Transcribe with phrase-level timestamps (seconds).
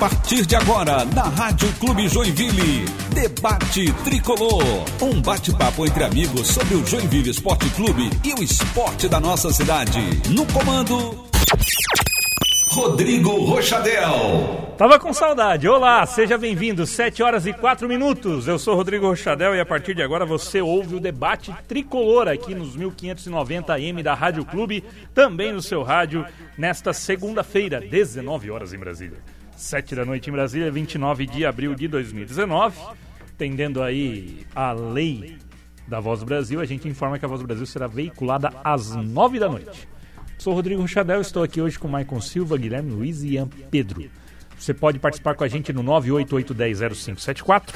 [0.00, 4.64] partir de agora, na Rádio Clube Joinville, Debate Tricolor.
[5.02, 10.00] Um bate-papo entre amigos sobre o Joinville Esporte Clube e o esporte da nossa cidade.
[10.30, 11.28] No comando,
[12.70, 14.74] Rodrigo Rochadel.
[14.78, 15.68] Tava com saudade.
[15.68, 16.86] Olá, seja bem-vindo.
[16.86, 18.48] 7 horas e 4 minutos.
[18.48, 22.54] Eu sou Rodrigo Rochadel e a partir de agora você ouve o debate tricolor aqui
[22.54, 24.82] nos 1590 AM da Rádio Clube,
[25.12, 26.24] também no seu rádio,
[26.56, 29.18] nesta segunda-feira, 19 horas em Brasília.
[29.60, 32.76] 7 da noite em Brasília, 29 de abril de 2019.
[33.36, 35.38] Tendendo aí a lei
[35.86, 38.94] da Voz do Brasil, a gente informa que a Voz do Brasil será veiculada às
[38.94, 39.88] 9 da noite.
[40.38, 44.10] Sou Rodrigo Rochadel, estou aqui hoje com Maicon Silva, Guilherme Luiz e Ian Pedro.
[44.58, 47.74] Você pode participar com a gente no 988100574.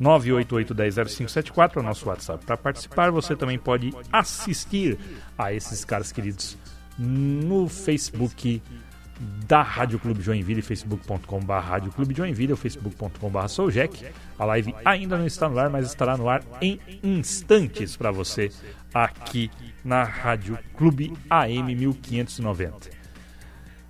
[0.00, 2.44] 988100574 é o nosso WhatsApp.
[2.44, 4.98] Para participar, você também pode assistir
[5.38, 6.58] a esses caras queridos
[6.98, 8.60] no Facebook
[9.46, 14.06] da Rádio Clube Joinville, facebook.com.br Rádio Clube Joinville ou facebook.com.br Souljack.
[14.38, 18.50] A live ainda não está no ar, mas estará no ar em instantes para você
[18.92, 19.50] aqui
[19.84, 23.04] na Rádio Clube AM 1590.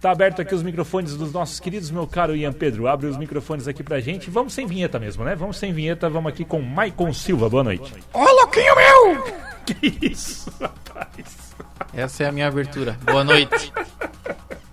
[0.01, 2.87] Tá aberto aqui os microfones dos nossos queridos, meu caro Ian Pedro.
[2.87, 4.29] Abre os microfones aqui pra gente.
[4.29, 5.35] Vamos sem vinheta mesmo, né?
[5.35, 7.49] Vamos sem vinheta, vamos aqui com Maicon Silva.
[7.49, 7.91] Boa noite.
[8.13, 9.45] Ô, louquinho meu!
[9.65, 11.55] Que isso, rapaz?
[11.95, 12.99] Essa é a minha abertura.
[13.03, 13.73] Boa noite.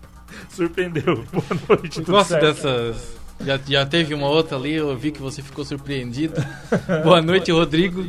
[0.61, 1.25] Surpreendeu.
[1.33, 2.45] Boa noite, tudo Gosto certo?
[2.45, 3.17] dessas.
[3.43, 6.35] Já, já teve uma outra ali, eu vi que você ficou surpreendido.
[7.03, 8.07] Boa noite, Rodrigo.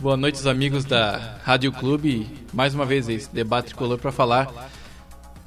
[0.00, 2.26] Boa noite, os amigos da Rádio Clube.
[2.52, 4.70] Mais uma vez, esse debate tricolor para falar.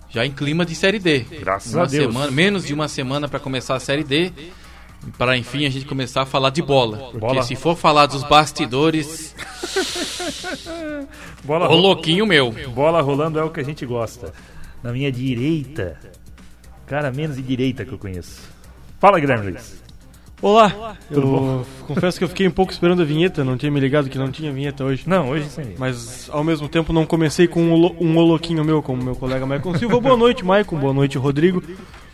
[0.10, 1.20] Já em clima de Série D.
[1.20, 2.06] Graças uma a Deus.
[2.06, 4.32] Semana, menos de uma semana para começar a Série D.
[5.18, 6.98] Para enfim a gente começar a falar de bola.
[7.12, 7.44] Porque Bola.
[7.44, 9.36] se for falar dos bastidores,
[11.44, 12.54] Bola, ô louquinho meu.
[12.74, 14.34] bola rolando é o que a gente gosta.
[14.82, 16.00] Na minha direita.
[16.88, 18.42] Cara, menos de direita que eu conheço.
[18.98, 19.84] Fala, Guilherme Luiz.
[20.42, 23.80] Olá, Tudo eu confesso que eu fiquei um pouco esperando a vinheta, não tinha me
[23.80, 25.04] ligado que não tinha vinheta hoje.
[25.08, 25.76] Não, hoje vinheta.
[25.80, 29.78] Mas ao mesmo tempo não comecei com um, um oloquinho meu, como meu colega Maicon
[29.78, 30.00] Silva.
[30.00, 30.78] Boa noite, Maicon.
[30.78, 31.62] Boa noite, Rodrigo.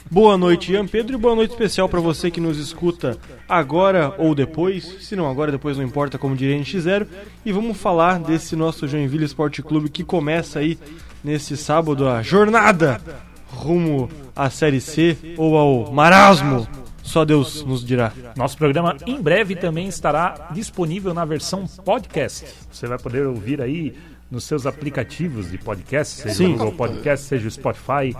[0.09, 1.17] Boa noite, Ian Pedro.
[1.17, 3.17] E boa noite especial para você que nos escuta
[3.47, 4.85] agora ou depois.
[5.01, 7.05] Se não agora, depois não importa, como diria NX0.
[7.45, 10.79] E vamos falar desse nosso Joinville Esporte Clube que começa aí
[11.23, 13.01] nesse sábado a jornada
[13.53, 16.67] rumo à Série C ou ao marasmo.
[17.01, 18.13] Só Deus nos dirá.
[18.35, 22.45] Nosso programa em breve também estará disponível na versão podcast.
[22.71, 23.93] Você vai poder ouvir aí
[24.31, 26.53] nos seus aplicativos de podcast, seja Sim.
[26.53, 28.15] o Google Podcast, seja o Spotify.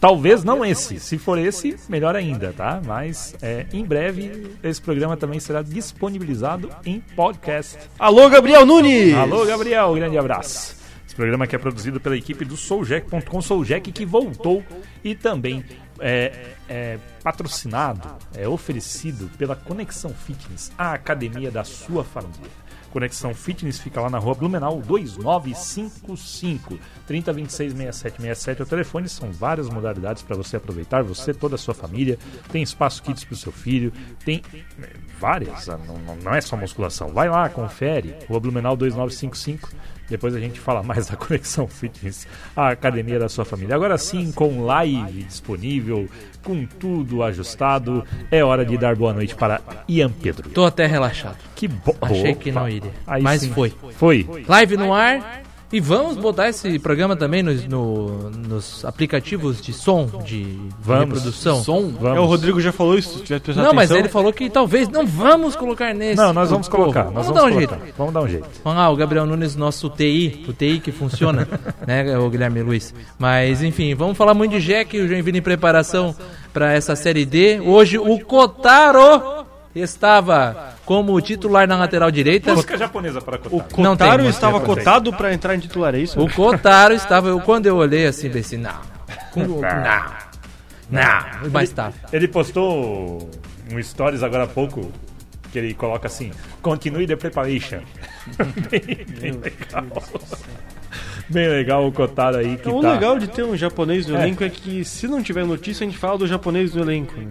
[0.00, 1.00] Talvez não esse.
[1.00, 2.80] Se for esse, melhor ainda, tá?
[2.86, 7.76] Mas é, em breve esse programa também será disponibilizado em podcast.
[7.98, 9.14] Alô, Gabriel Nunes!
[9.14, 10.77] Alô, Gabriel, grande abraço.
[11.18, 14.62] Programa que é produzido pela equipe do Souljack.com, Souljack que voltou
[15.02, 15.64] e também
[15.98, 22.48] é, é patrocinado, é oferecido pela Conexão Fitness, a academia da sua família.
[22.92, 29.68] Conexão Fitness fica lá na rua Blumenau 2955 3026 6767 é o telefone, são várias
[29.68, 32.16] modalidades para você aproveitar, você, toda a sua família.
[32.52, 33.92] Tem espaço kits para o seu filho,
[34.24, 37.08] tem é, várias, não- não é só musculação.
[37.08, 39.68] Vai lá, confere, rua Blumenau 2955.
[40.08, 42.26] Depois a gente fala mais da Conexão Fitness,
[42.56, 43.74] a academia da sua família.
[43.74, 46.08] Agora sim, com live disponível,
[46.42, 50.48] com tudo ajustado, é hora de dar boa noite para Ian Pedro.
[50.50, 51.36] Tô até relaxado.
[51.54, 51.94] Que bom.
[52.00, 52.92] Achei que não iria.
[53.06, 53.52] Aí Mas sim.
[53.52, 53.72] foi.
[53.96, 54.26] Foi.
[54.46, 55.47] Live no ar.
[55.70, 61.04] E vamos botar esse programa também nos, no- nos aplicativos de som, de Vamos.
[61.04, 61.62] reprodução.
[61.62, 61.92] Som.
[62.00, 62.16] Vamos.
[62.16, 63.98] É, o Rodrigo já falou isso, se tiver prestado Não, mas atenção.
[63.98, 66.16] ele falou que talvez não vamos colocar nesse.
[66.16, 67.04] Não, nós vamos colocar.
[67.10, 67.84] Nós vamos, vamos dar um colocar.
[67.84, 67.94] jeito.
[67.98, 68.48] Vamos dar um jeito.
[68.64, 71.46] Vamos lá, o Gabriel Nunes, nosso TI, o TI que funciona,
[71.86, 72.94] né, o Guilherme Luiz.
[73.18, 76.16] Mas enfim, vamos falar muito de Jack, o Joinville em preparação
[76.50, 77.60] para essa Série D.
[77.60, 79.44] Hoje o Kotaro
[79.80, 82.54] estava como titular na lateral direita.
[82.54, 83.58] Música japonesa para O.
[83.58, 86.20] Não tem, Kotaro estava cotado pra entrar em titular, é isso?
[86.20, 88.80] O Kotaro estava, eu, quando eu olhei assim, pensei, não,
[89.32, 90.14] com- não,
[90.90, 91.92] não, mas tá.
[92.12, 93.30] Ele postou
[93.72, 94.90] um stories agora há pouco
[95.52, 96.30] que ele coloca assim:
[96.62, 97.80] continue the preparation.
[98.70, 99.84] bem, bem legal.
[101.30, 102.92] Bem legal o Kotaro aí que Então, o tá.
[102.92, 104.22] legal de ter um japonês no É.
[104.22, 107.14] elenco é que se não tiver notícia, a gente fala do japonês no elenco.
[107.20, 107.28] né?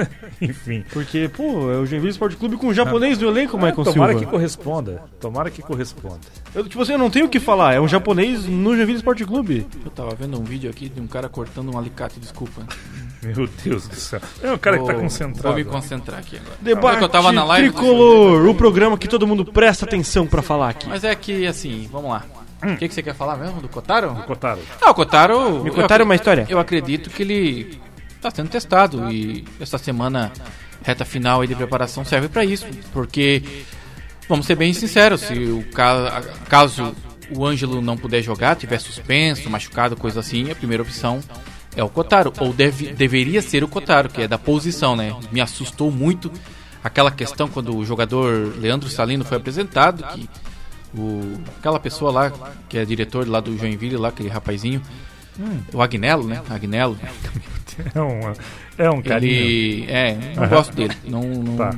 [0.40, 0.82] Enfim.
[0.92, 4.12] Porque, pô, é o Joinville Esporte Clube com um japonês no elenco, É, Michael tomara
[4.12, 4.24] Silva.
[4.24, 5.02] que corresponda.
[5.20, 6.20] Tomara que corresponda.
[6.54, 9.24] Eu, tipo assim, eu não tenho o que falar, é um japonês no Joinville Esporte
[9.24, 9.66] Clube.
[9.84, 12.62] Eu tava vendo um vídeo aqui de um cara cortando um alicate, desculpa.
[13.22, 14.20] Meu Deus do céu.
[14.42, 15.48] É o cara que tá Vou- concentrado.
[15.48, 16.56] Vou me concentrar aqui agora.
[16.60, 20.68] Debate eu tava na live, Tricolor, o programa que todo mundo presta atenção pra falar
[20.70, 20.86] aqui.
[20.88, 22.24] Mas é que, assim, vamos lá.
[22.62, 23.60] O que, que você quer falar mesmo?
[23.60, 24.14] Do Kotaro?
[24.26, 24.60] Kotaro.
[24.80, 25.62] Ah, o Kotaro.
[25.62, 26.46] Me contaram uma história?
[26.48, 27.80] Eu acredito que ele
[28.16, 30.32] está sendo testado e essa semana
[30.82, 33.42] reta final aí de preparação serve para isso, porque
[34.28, 36.94] vamos ser bem sinceros, se o ca caso
[37.30, 41.20] o Ângelo não puder jogar, tiver suspenso, machucado, coisa assim, a primeira opção
[41.76, 45.14] é o Kotaro, ou deve, deveria ser o Kotaro, que é da posição, né?
[45.32, 46.30] Me assustou muito
[46.82, 50.28] aquela questão quando o jogador Leandro Salino foi apresentado, que
[50.96, 52.32] o, aquela pessoa lá,
[52.68, 54.80] que é diretor lá do Joinville, lá, aquele rapazinho,
[55.38, 55.60] hum.
[55.72, 56.42] o Agnello, né?
[56.48, 56.98] Agnello.
[57.92, 58.20] É um,
[58.78, 59.32] é um carinho.
[59.32, 60.48] Ele, é, não uhum.
[60.48, 60.94] gosto dele.
[61.04, 61.74] Não, não, tá.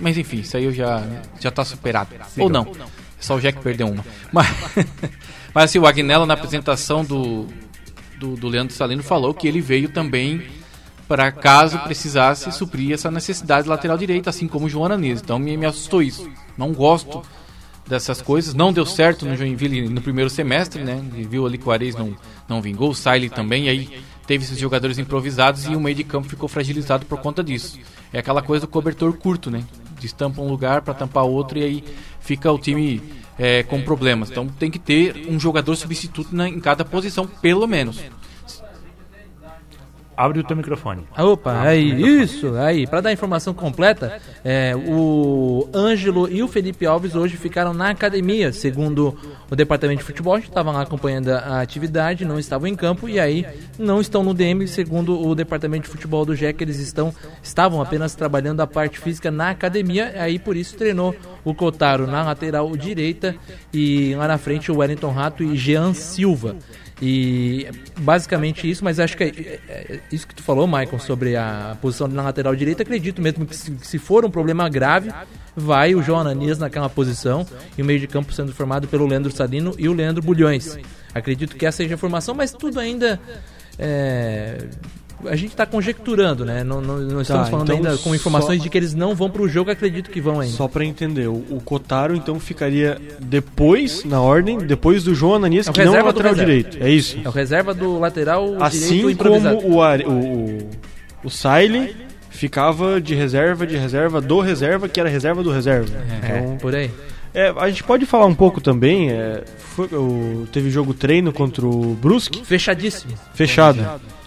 [0.00, 1.02] Mas enfim, isso aí eu já,
[1.40, 2.10] já tá superado.
[2.28, 2.44] Siga.
[2.44, 2.70] Ou não.
[3.18, 4.04] Só o Jack perdeu uma.
[4.32, 4.46] Mas,
[5.52, 7.48] mas assim, o Agnello na apresentação do,
[8.18, 10.46] do, do Leandro Salino falou que ele veio também
[11.08, 15.20] para caso precisasse suprir essa necessidade lateral direita, assim como o João Ananias.
[15.22, 16.30] Então me, me assustou isso.
[16.56, 17.22] Não gosto
[17.86, 18.54] dessas coisas.
[18.54, 21.02] Não deu certo no Joinville no primeiro semestre, né?
[21.28, 22.16] Viu ali que o Ares não,
[22.48, 26.04] não vingou, o Siley também, e aí teve esses jogadores improvisados e o meio de
[26.04, 27.78] campo ficou fragilizado por conta disso.
[28.12, 29.64] É aquela coisa do cobertor curto, né?
[30.00, 31.84] Destampa um lugar para tampar outro e aí
[32.20, 33.02] fica o time
[33.38, 34.30] é, com problemas.
[34.30, 38.00] Então tem que ter um jogador substituto na, em cada posição, pelo menos.
[40.16, 41.06] Abre o teu microfone.
[41.18, 42.86] Opa, aí, isso, aí.
[42.86, 47.90] Para dar a informação completa, é, o Ângelo e o Felipe Alves hoje ficaram na
[47.90, 49.14] academia, segundo
[49.50, 50.38] o departamento de futebol.
[50.38, 53.46] Estavam lá acompanhando a atividade, não estavam em campo e aí
[53.78, 56.62] não estão no DM, segundo o departamento de futebol do JEC.
[56.62, 61.14] Eles estão, estavam apenas trabalhando a parte física na academia, aí por isso treinou
[61.46, 63.36] o Cotaro na lateral direita
[63.72, 66.56] e lá na frente o Wellington Rato e Jean Silva.
[67.00, 67.68] E
[68.00, 71.76] basicamente isso, mas acho que é, é, é, isso que tu falou, Michael, sobre a
[71.80, 75.12] posição na lateral direita, acredito mesmo que se, se for um problema grave,
[75.54, 77.46] vai o João Ananias naquela posição
[77.78, 80.76] e o meio de campo sendo formado pelo Leandro Salino e o Leandro Bulhões.
[81.14, 83.20] Acredito que essa seja a formação, mas tudo ainda
[83.78, 84.66] é,
[85.24, 86.62] a gente está conjecturando, né?
[86.62, 88.62] Não, não, não estamos tá, falando então ainda com informações só...
[88.62, 90.54] de que eles não vão para o jogo, acredito que vão ainda.
[90.54, 95.68] Só para entender, o, o Kotaro então ficaria depois, na ordem, depois do João Ananias,
[95.68, 96.78] é que não é lateral direito.
[96.80, 97.18] É isso?
[97.24, 100.70] É o reserva do lateral assim direito como o, o, o,
[101.24, 101.96] o Siley
[102.30, 105.90] ficava de reserva, de reserva do reserva, que era reserva do reserva.
[106.22, 106.90] É, então, por aí.
[107.34, 109.10] É, a gente pode falar um pouco também.
[109.10, 112.44] É, foi, o, teve jogo treino contra o Brusque.
[112.44, 113.12] Fechadíssimo.
[113.34, 113.84] Fechado.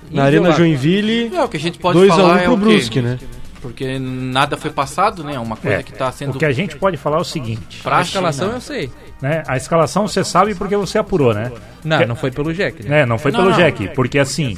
[0.09, 1.35] Na Arena Joinville.
[1.35, 3.19] É, o que a gente pode 2 falar a 1 um pro é Brusque, né?
[3.61, 5.37] Porque nada foi passado, né?
[5.37, 6.35] Uma coisa é, que está sendo.
[6.35, 8.89] O que a gente pode falar é o seguinte: a escalação eu sei.
[9.21, 9.43] Né?
[9.47, 11.51] A escalação você sabe porque você apurou, né?
[11.83, 12.05] Não, porque...
[12.05, 12.87] não foi pelo Jack.
[12.87, 13.01] Né?
[13.01, 13.57] É, não foi não, pelo não.
[13.57, 14.57] Jack, porque assim.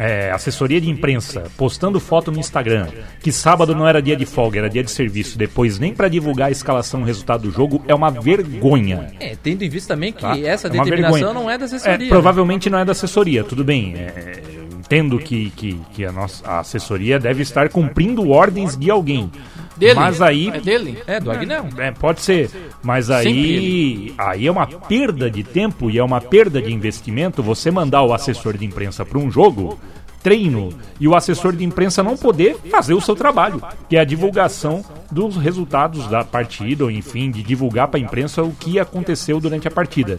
[0.00, 2.86] É, assessoria de imprensa postando foto no Instagram
[3.20, 6.46] que sábado não era dia de folga, era dia de serviço, depois nem para divulgar
[6.46, 9.10] a escalação, o resultado do jogo, é uma vergonha.
[9.18, 10.38] É, tendo em vista também que tá?
[10.38, 11.96] essa é determinação não é da assessoria.
[11.96, 12.08] É, né?
[12.08, 13.96] provavelmente não é da assessoria, tudo bem.
[13.96, 14.40] É,
[14.88, 19.30] entendo que, que, que a nossa a assessoria deve estar cumprindo ordens de alguém.
[19.76, 19.94] Dele?
[19.94, 20.48] Mas aí.
[20.48, 20.98] É dele?
[21.06, 21.66] É, do Agnel.
[21.76, 22.50] É, pode ser.
[22.82, 24.14] Mas aí.
[24.16, 28.14] Aí é uma perda de tempo e é uma perda de investimento você mandar o
[28.14, 29.78] assessor de imprensa para um jogo
[30.22, 34.04] treino e o assessor de imprensa não poder fazer o seu trabalho, que é a
[34.04, 39.38] divulgação dos resultados da partida, ou enfim, de divulgar para a imprensa o que aconteceu
[39.38, 40.18] durante a partida.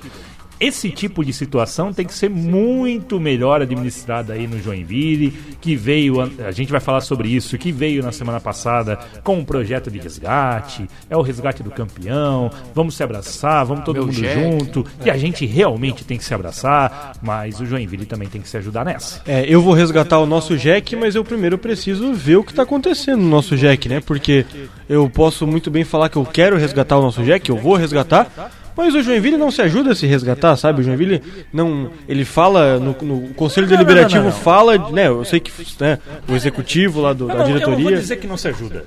[0.59, 5.31] Esse tipo de situação tem que ser muito melhor administrada aí no Joinville,
[5.61, 9.45] que veio, a gente vai falar sobre isso, que veio na semana passada com um
[9.45, 14.15] projeto de resgate, é o resgate do campeão, vamos se abraçar, vamos todo Meu mundo
[14.15, 14.39] Jack.
[14.39, 18.49] junto, e a gente realmente tem que se abraçar, mas o Joinville também tem que
[18.49, 19.21] se ajudar nessa.
[19.25, 22.63] É, eu vou resgatar o nosso Jack, mas eu primeiro preciso ver o que está
[22.63, 24.01] acontecendo no nosso Jack, né?
[24.01, 24.45] Porque
[24.89, 28.51] eu posso muito bem falar que eu quero resgatar o nosso Jack, eu vou resgatar,
[28.79, 30.79] mas o Joinville não se ajuda a se resgatar, sabe?
[30.79, 31.21] O Joinville
[31.51, 31.91] não.
[32.07, 35.07] Ele fala, no, no Conselho não, Deliberativo não, não, fala, né?
[35.07, 37.75] Eu sei que né, o executivo lá do, da diretoria.
[37.75, 38.85] Eu não vou dizer que não se ajuda.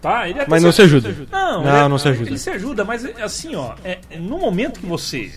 [0.00, 0.24] Tá?
[0.48, 1.08] mas não se ajuda.
[1.08, 1.28] se ajuda.
[1.30, 2.30] Não, não, ele, não se ajuda.
[2.30, 5.30] Ele se ajuda, mas assim, ó, é, no momento que você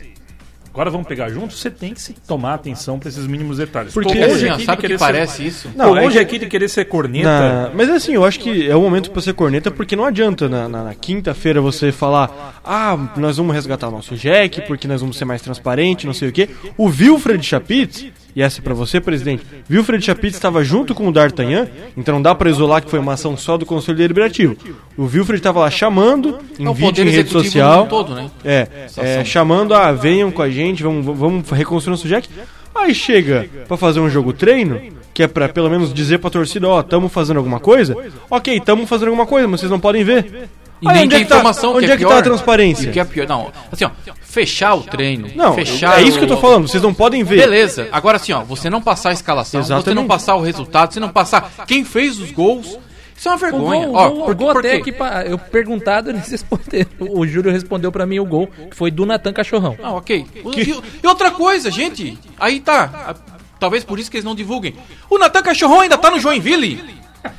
[0.77, 3.95] agora vamos pegar juntos, você tem que se tomar atenção para esses mínimos detalhes.
[3.95, 5.43] Porque Tô longe assim, sabe que ele parece ser...
[5.43, 5.71] isso?
[5.75, 7.27] Não, Tô longe é aqui de querer ser corneta.
[7.27, 7.71] Na...
[7.73, 10.69] Mas assim, eu acho que é o momento para ser corneta, porque não adianta na,
[10.69, 15.17] na, na quinta-feira você falar, ah, nós vamos resgatar o nosso Jack, porque nós vamos
[15.17, 16.47] ser mais transparente, não sei o quê.
[16.77, 18.05] O Wilfred Chapitz
[18.37, 19.43] e essa é para você, presidente.
[19.67, 21.67] Wilfred Chapitz estava junto com o D'Artagnan,
[21.97, 24.55] então não dá para isolar que foi uma ação só do Conselho Deliberativo.
[24.95, 27.87] O Wilfred estava lá chamando, em é vídeo em rede social.
[27.87, 28.29] Todo, né?
[28.45, 32.29] É, é chamando, ah, venham com a gente, vamos, vamos reconstruir nosso Jack.
[32.75, 34.79] Aí chega para fazer um jogo treino,
[35.15, 37.97] que é para pelo menos dizer pra torcida, ó, oh, tamo fazendo alguma coisa?
[38.29, 40.47] Ok, tamo fazendo alguma coisa, mas vocês não podem ver.
[40.79, 42.21] E Aí, nem onde é que tá- informação Onde que é, é que tá a
[42.21, 42.91] transparência?
[42.91, 43.27] que é pior.
[43.27, 43.89] Não, assim, ó,
[44.29, 45.29] fechar o treino.
[45.35, 46.67] Não, fechar é isso que eu tô o- falando.
[46.67, 47.37] Vocês não podem ver.
[47.37, 47.87] Beleza.
[47.91, 49.95] Agora assim, ó, você não passar a escalação, você Exatamente.
[49.95, 52.77] não passar o resultado, você não passar quem fez os gols.
[53.15, 53.87] Isso é uma O vergonha.
[53.87, 54.93] gol, ó, o gol, por, o gol por até que
[55.25, 56.89] eu perguntado, eles responderam.
[56.99, 59.75] O Júlio respondeu pra mim o gol, que foi do Natan Cachorrão.
[59.81, 60.23] Ah, ok.
[60.55, 62.15] E, e outra coisa, gente.
[62.39, 63.15] Aí tá.
[63.59, 64.75] Talvez por isso que eles não divulguem.
[65.09, 66.79] O Natan Cachorrão ainda tá no Joinville.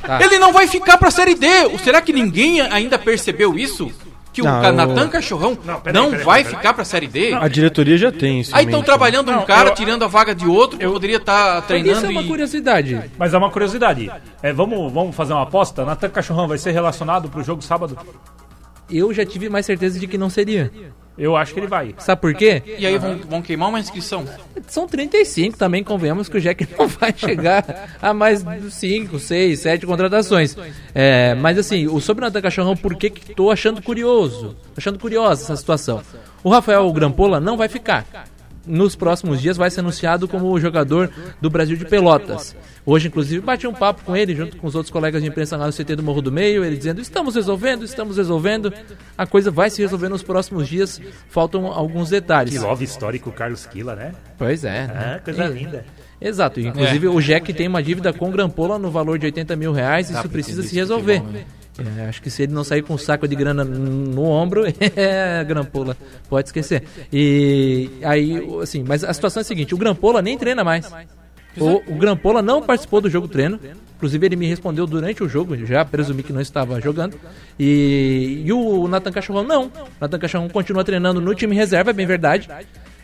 [0.03, 0.21] Tá.
[0.21, 1.47] Ele não vai ficar pra Série D.
[1.85, 3.89] Será que ninguém ainda percebeu isso?
[4.43, 6.57] Que Não, o o- Natan Cachorrão não, Não, peraí, peraí, vai peraí.
[6.57, 7.33] ficar pra Série D?
[7.35, 8.55] A diretoria já tem isso.
[8.55, 8.87] Aí estão mente.
[8.87, 12.09] trabalhando um cara, eu- tirando a vaga de outro, que poderia estar Isso treinando é
[12.11, 12.27] uma e...
[12.29, 13.01] curiosidade.
[13.19, 14.11] Mas é uma curiosidade.
[14.43, 15.85] É, vamos, vamos fazer uma aposta?
[15.85, 17.97] Natan Cachorrão vai ser relacionado pro jogo sábado?
[18.91, 20.71] Eu já tive mais certeza de que não seria.
[21.19, 21.95] Eu acho que ele vai.
[21.99, 22.63] Sabe por quê?
[22.79, 24.25] E aí vão, vão queimar uma inscrição.
[24.69, 29.87] São 35 também, convenhamos que o Jack não vai chegar a mais 5, 6, 7
[29.87, 30.57] contratações.
[30.95, 34.57] É, mas assim, o sobre o Natan Cachorrão, por que que tô achando curioso?
[34.75, 36.01] Tô achando curiosa essa situação.
[36.45, 38.07] O Rafael Grampola não vai ficar.
[38.67, 41.11] Nos próximos dias vai ser anunciado como o jogador
[41.41, 42.55] do Brasil de Pelotas.
[42.91, 45.67] Hoje, inclusive, bati um papo com ele, junto com os outros colegas de imprensa lá
[45.67, 48.73] no CT do Morro do Meio, ele dizendo, estamos resolvendo, estamos resolvendo.
[49.17, 52.55] A coisa vai se resolver nos próximos dias, faltam alguns detalhes.
[52.55, 54.13] Que love histórico Carlos Quila, né?
[54.39, 54.87] Pois é.
[54.87, 54.93] né?
[55.17, 55.85] Ah, coisa E- linda.
[56.19, 56.61] Exato.
[56.61, 60.09] Inclusive o Jack tem uma dívida com Grampola no valor de 80 mil reais.
[60.09, 61.19] Isso pra precisa se resolver.
[61.21, 61.45] futebol, né?
[62.05, 64.65] É, acho que se ele não sair com um saco de grana no ombro,
[64.97, 65.95] é Grampola.
[66.29, 66.83] Pode esquecer.
[67.13, 70.91] E aí, assim, mas a situação é a seguinte: o Grampola nem treina mais.
[71.61, 73.59] O, o Grampola não participou do jogo treino.
[73.97, 77.19] Inclusive, ele me respondeu durante o jogo, já presumi que não estava jogando.
[77.59, 79.65] E, e o Nathan Cachorrão não.
[79.67, 82.49] O Nathan Cachorrão continua treinando no time reserva, é bem verdade.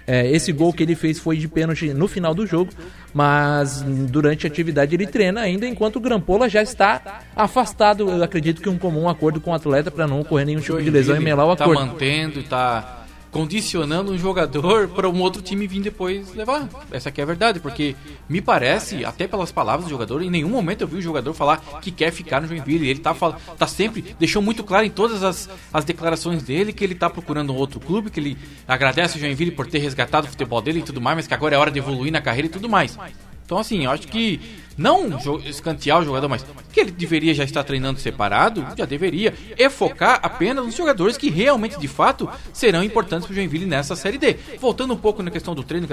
[0.06, 2.70] É, esse gol que ele fez foi de pênalti no final do jogo,
[3.12, 8.11] mas durante a atividade ele treina ainda, enquanto o Grampola já está afastado.
[8.11, 10.90] Eu acredito que um comum acordo com o atleta para não ocorrer nenhum tipo de
[10.90, 11.87] lesão e melar o tá acordo.
[11.87, 13.03] mantendo, tá
[13.35, 16.69] condicionando um jogador para um outro time vir depois levar.
[16.93, 17.97] Essa aqui é a verdade, porque
[18.29, 21.57] me parece, até pelas palavras do jogador, em nenhum momento eu vi o jogador falar
[21.83, 22.88] que quer ficar no Joinville.
[22.88, 23.12] Ele tá,
[23.59, 27.53] tá sempre, deixou muito claro em todas as, as declarações dele que ele tá procurando
[27.53, 28.38] um outro clube, que ele
[28.69, 31.57] agradece o Joinville por ter resgatado o futebol dele e tudo mais, mas que agora
[31.57, 32.97] é hora de evoluir na carreira e tudo mais.
[33.45, 34.41] Então, assim, eu acho que
[34.76, 39.33] não jo- escantear o jogador, mas que ele deveria já estar treinando separado, já deveria,
[39.57, 43.95] e focar apenas nos jogadores que realmente, de fato, serão importantes para o Joinville nessa
[43.95, 44.37] Série D.
[44.61, 45.87] Voltando um pouco na questão do treino,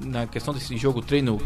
[0.00, 1.40] na questão desse jogo treino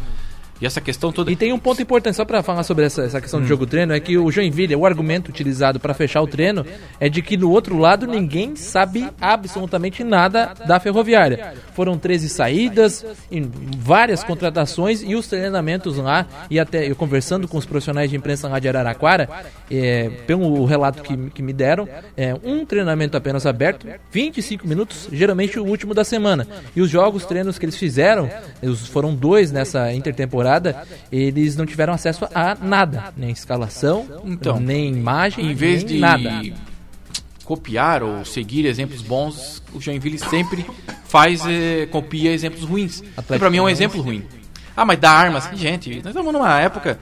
[0.60, 1.30] e essa questão toda.
[1.30, 3.92] E tem um ponto importante, só para falar sobre essa, essa questão do jogo treino,
[3.94, 6.64] é que o Joinville, o argumento utilizado para fechar o treino
[6.98, 11.54] é de que do outro lado ninguém sabe absolutamente nada da ferroviária.
[11.74, 17.56] Foram 13 saídas, em várias contratações e os treinamentos lá, e até eu conversando com
[17.56, 19.28] os profissionais de imprensa lá de Araraquara,
[19.70, 25.58] é, pelo relato que, que me deram, é um treinamento apenas aberto, 25 minutos, geralmente
[25.58, 26.46] o último da semana.
[26.74, 28.28] E os jogos, treinos que eles fizeram,
[28.62, 30.49] os- foram dois nessa intertemporada,
[31.10, 35.98] eles não tiveram acesso a nada, nem escalação, Então, nem imagem, em vez nem de
[36.00, 36.42] nada.
[37.44, 40.64] copiar ou seguir exemplos bons, o Joinville sempre
[41.06, 43.02] faz eh, copia exemplos ruins.
[43.38, 44.24] Pra mim é um exemplo ruim.
[44.76, 45.96] Ah, mas dá armas, gente.
[45.96, 46.98] Nós estamos numa época,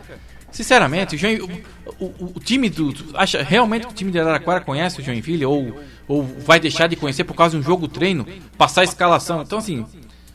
[0.51, 5.01] sinceramente, o, o- o- o time do acha realmente que o time de Araraquara conhece
[5.01, 5.79] o Joinville ou
[6.09, 8.27] ou vai deixar de conhecer por causa de um jogo treino,
[8.57, 9.43] passar a escalação.
[9.43, 9.85] Então assim,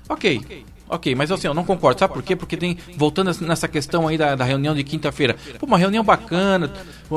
[0.07, 0.63] OK.
[0.93, 1.99] Ok, mas assim, eu não concordo.
[1.99, 2.35] Sabe por quê?
[2.35, 6.71] Porque tem, voltando nessa questão aí da, da reunião de quinta-feira, pô, uma reunião bacana,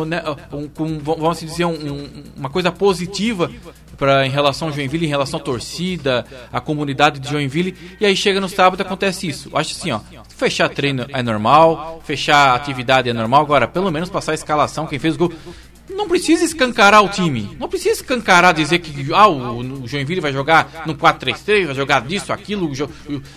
[0.06, 3.50] né, um- com, vamos dizer, um- um- uma coisa positiva
[3.98, 8.16] pra, em relação ao Joinville, em relação à torcida, à comunidade de Joinville, e aí
[8.16, 9.50] chega no sábado acontece isso.
[9.54, 10.00] Acho assim, ó,
[10.36, 14.98] fechar treino é normal, fechar atividade é normal, agora, pelo menos passar a escalação, quem
[14.98, 15.32] fez o gol.
[15.88, 17.56] Não precisa escancarar o time.
[17.58, 22.32] Não precisa escancarar dizer que ah, o, Joinville vai jogar no 4-3-3, vai jogar disso,
[22.32, 22.70] aquilo,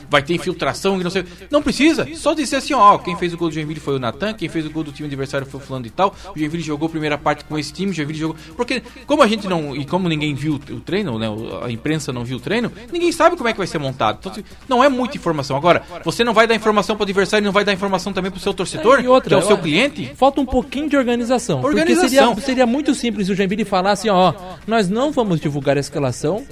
[0.09, 1.25] vai ter infiltração e não sei.
[1.51, 2.07] Não precisa.
[2.15, 4.65] Só dizer assim, ó, quem fez o gol do Joinville foi o Natan, quem fez
[4.65, 6.15] o gol do time adversário foi o fulano e tal.
[6.35, 8.37] O Joinville jogou a primeira parte com esse time, o Joinville jogou.
[8.55, 9.75] Porque, como a gente não.
[9.75, 11.27] E como ninguém viu o treino, né?
[11.63, 14.19] A imprensa não viu o treino, ninguém sabe como é que vai ser montado.
[14.19, 15.55] Então, não é muita informação.
[15.55, 18.31] Agora, você não vai dar informação para o adversário e não vai dar informação também
[18.31, 20.11] para o seu torcedor, E outra, que é o seu cliente.
[20.15, 21.61] Falta um pouquinho de organização.
[21.63, 22.38] Organização.
[22.41, 24.33] Seria, muito simples o Joinville falar assim, ó,
[24.67, 26.43] nós não vamos divulgar a escalação,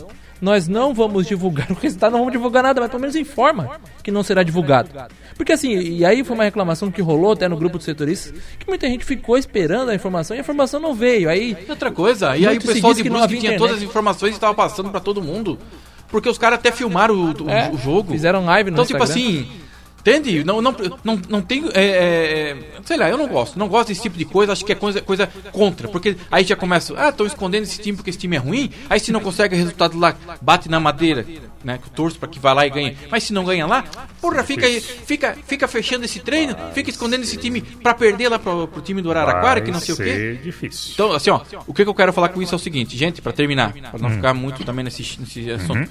[0.41, 4.12] nós não vamos divulgar o resultado, não vamos divulgar nada, mas pelo menos informa que
[4.12, 4.89] não será divulgado.
[5.36, 8.67] Porque assim, e aí foi uma reclamação que rolou até no grupo dos setoristas, que
[8.67, 11.29] muita gente ficou esperando a informação e a informação não veio.
[11.29, 13.58] Aí E outra coisa, e aí o pessoal de Brusque tinha internet.
[13.60, 15.58] todas as informações e estava passando pra todo mundo.
[16.10, 18.12] Porque os caras até filmaram o, o- É, o jogo.
[18.13, 19.22] fizeram live no Então, tipo Instagram.
[19.25, 19.48] assim,
[20.08, 20.44] Entende?
[20.44, 21.66] Não, não, não, não tem.
[21.74, 23.60] É, é, sei lá, eu não gosto.
[23.60, 24.54] Não gosto desse tipo de coisa.
[24.54, 25.88] Acho que é coisa, coisa contra.
[25.90, 26.94] Porque aí já começa.
[26.98, 28.72] Ah, estão escondendo esse time porque esse time é ruim.
[28.90, 31.26] Aí se não consegue o resultado lá, bate na madeira.
[31.64, 32.96] Né, que eu torço para que vá lá e ganhe.
[33.12, 33.84] Mas se não ganha lá,
[34.22, 38.68] porra, fica, fica, fica fechando esse treino, fica escondendo esse time para perder lá pro,
[38.70, 40.40] pro time do Araraquara, que não sei o quê.
[40.42, 40.92] difícil.
[40.94, 43.22] Então, assim, ó, o que, que eu quero falar com isso é o seguinte, gente,
[43.22, 45.90] para terminar, para não ficar muito também nesse, nesse assunto.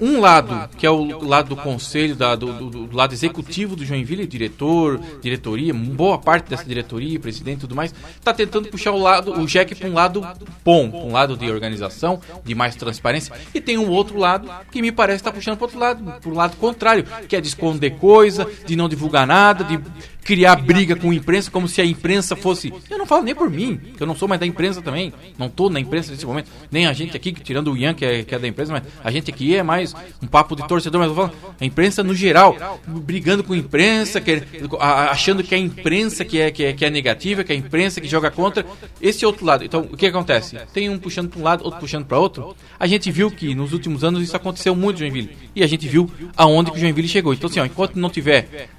[0.00, 3.84] Um lado, que é o lado do conselho, da, do, do- do lado executivo do
[3.84, 8.98] Joinville, diretor, diretoria, boa parte dessa diretoria, presidente e tudo mais, tá tentando puxar o
[8.98, 10.26] lado, o Jack para um lado
[10.64, 14.80] bom, pra um lado de organização, de mais transparência, e tem um outro lado que
[14.82, 17.96] me parece estar puxando para outro lado, para um lado contrário, que é de esconder
[17.98, 19.80] coisa, de não divulgar nada, de
[20.24, 22.72] criar briga com a imprensa como se a imprensa fosse.
[22.90, 25.12] Eu não falo nem por mim, que eu não sou mais da imprensa também.
[25.38, 26.50] Não tô na imprensa nesse momento.
[26.70, 29.10] Nem a gente aqui, tirando o Ian, que é, que é da imprensa, mas a
[29.10, 32.56] gente aqui é mais um papo de torcedor, mas eu falo, a imprensa no geral,
[32.86, 34.42] brigando com a imprensa, que,
[34.80, 38.00] achando que a imprensa que é, que, é, que é negativa, que é a imprensa
[38.00, 38.64] que joga contra.
[39.00, 39.64] Esse outro lado.
[39.64, 40.56] Então, o que acontece?
[40.72, 42.56] Tem um puxando para um lado, outro puxando para outro.
[42.80, 45.36] A gente viu que nos últimos anos isso aconteceu muito Joinville.
[45.54, 47.34] E a gente viu aonde que o Joinville chegou.
[47.34, 48.70] Então, assim, ó, enquanto não tiver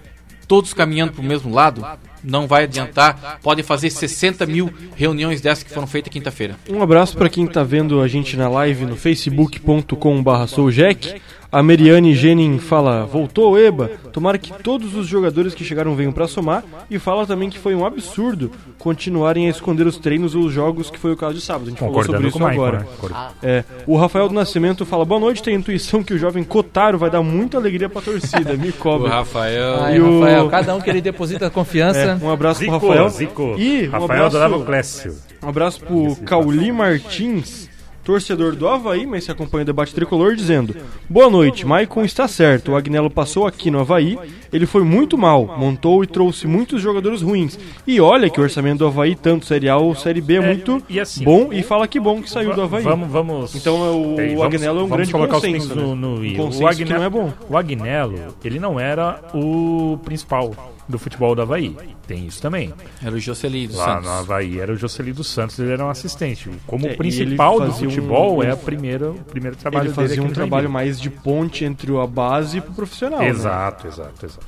[0.47, 1.85] todos caminhando para o mesmo lado,
[2.23, 3.39] não vai adiantar.
[3.41, 6.55] Podem fazer 60 mil reuniões dessas que foram feitas quinta-feira.
[6.69, 11.21] Um abraço pra quem tá vendo a gente na live no facebook.com.br souljack.
[11.57, 16.27] A Meriane Genin fala, voltou Eba, tomara que todos os jogadores que chegaram venham pra
[16.27, 20.51] somar e fala também que foi um absurdo continuarem a esconder os treinos ou os
[20.53, 21.67] jogos que foi o caso de sábado.
[21.67, 22.79] A gente falou sobre Concordando isso o agora.
[23.09, 23.31] né?
[23.41, 26.97] É, o Rafael do Nascimento fala, boa noite, tenho a intuição que o jovem Kotaro
[26.97, 29.07] vai dar muita alegria pra torcida, me O cobre.
[29.09, 29.81] Rafael.
[29.81, 32.19] Ai, E o- Rafael, cada um que ele deposita É, confiança.
[32.21, 33.09] um abraço pro Zico, Rafael.
[33.09, 33.55] Zico.
[33.57, 35.15] E um Rafael abraço- adorava o Clécio.
[35.41, 37.69] Um abraço pro Cauli Martins,
[38.05, 40.75] torcedor do Havaí, mas se acompanha o debate tricolor, dizendo:
[41.09, 42.71] Boa noite, Maicon está certo.
[42.71, 44.17] O Agnello passou aqui no Havaí,
[44.53, 47.57] ele foi muito mal, montou e trouxe muitos jogadores ruins.
[47.85, 50.41] E olha que o orçamento do Havaí, tanto Série A ou Série B, é, É,
[50.41, 52.83] muito e assim, bom e fala que bom que saiu do Havaí.
[52.83, 53.55] Vamos, vamos.
[53.55, 55.75] Então o, Peraí, o vamos- Agnello é um grande consenso.
[55.75, 56.27] no, no né?
[56.27, 56.33] i.
[56.33, 57.33] Um consenso o que Agnello, não é bom.
[57.50, 60.53] O Agnello, ele não era o principal
[60.88, 61.75] do futebol do Havaí.
[62.08, 62.74] Tem isso também.
[63.04, 64.06] Era o Jocely dos Lá Santos.
[64.06, 66.50] no Havaí era o Jocely dos Santos, ele era um assistente.
[66.67, 70.08] Como É, principal do fazia futebol um- é a primeira, o primeiro trabalho Ele dele
[70.08, 73.19] fazia aqui um trabalho mais de ponte entre a base e o profissional.
[73.19, 73.30] né?
[73.30, 74.45] Exato, exato, exato.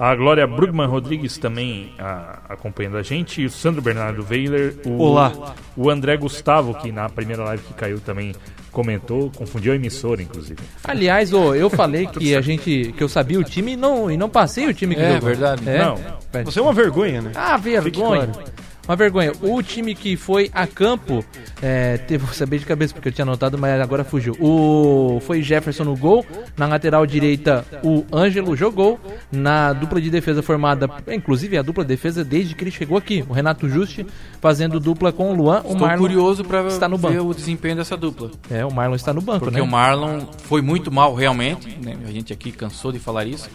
[0.00, 3.42] A Glória Brugman Rodrigues também ah, acompanhando a gente.
[3.42, 4.76] E o Sandro Bernardo Weiler.
[4.86, 5.54] O, Olá.
[5.76, 8.34] O André Gustavo, que na primeira live que caiu também
[8.72, 10.58] comentou, confundiu a emissora, inclusive.
[10.84, 14.16] Aliás, ô, eu falei que a gente que eu sabia o time e não, e
[14.16, 15.28] não passei o time que É, jogou.
[15.28, 15.62] verdade.
[15.66, 15.98] Não.
[16.32, 16.44] Pede.
[16.50, 17.32] Você é uma vergonha, né?
[17.34, 18.26] Ah, vergonha.
[18.28, 18.44] claro.
[18.90, 19.30] Uma vergonha.
[19.40, 21.24] O time que foi a campo,
[21.62, 24.36] é, teve, vou saber de cabeça porque eu tinha anotado, mas agora fugiu.
[24.40, 26.26] O foi Jefferson no gol,
[26.56, 28.98] na lateral direita o Ângelo jogou,
[29.30, 33.24] na dupla de defesa formada, inclusive a dupla de defesa desde que ele chegou aqui,
[33.28, 34.04] o Renato Juste
[34.40, 37.28] fazendo dupla com o Luan, o Estou Marlon curioso para ver banco.
[37.28, 38.32] o desempenho dessa dupla.
[38.50, 39.62] É, o Marlon está no banco, Porque né?
[39.62, 41.78] o Marlon foi muito mal realmente.
[41.80, 41.96] né?
[42.08, 43.48] A gente aqui cansou de falar isso.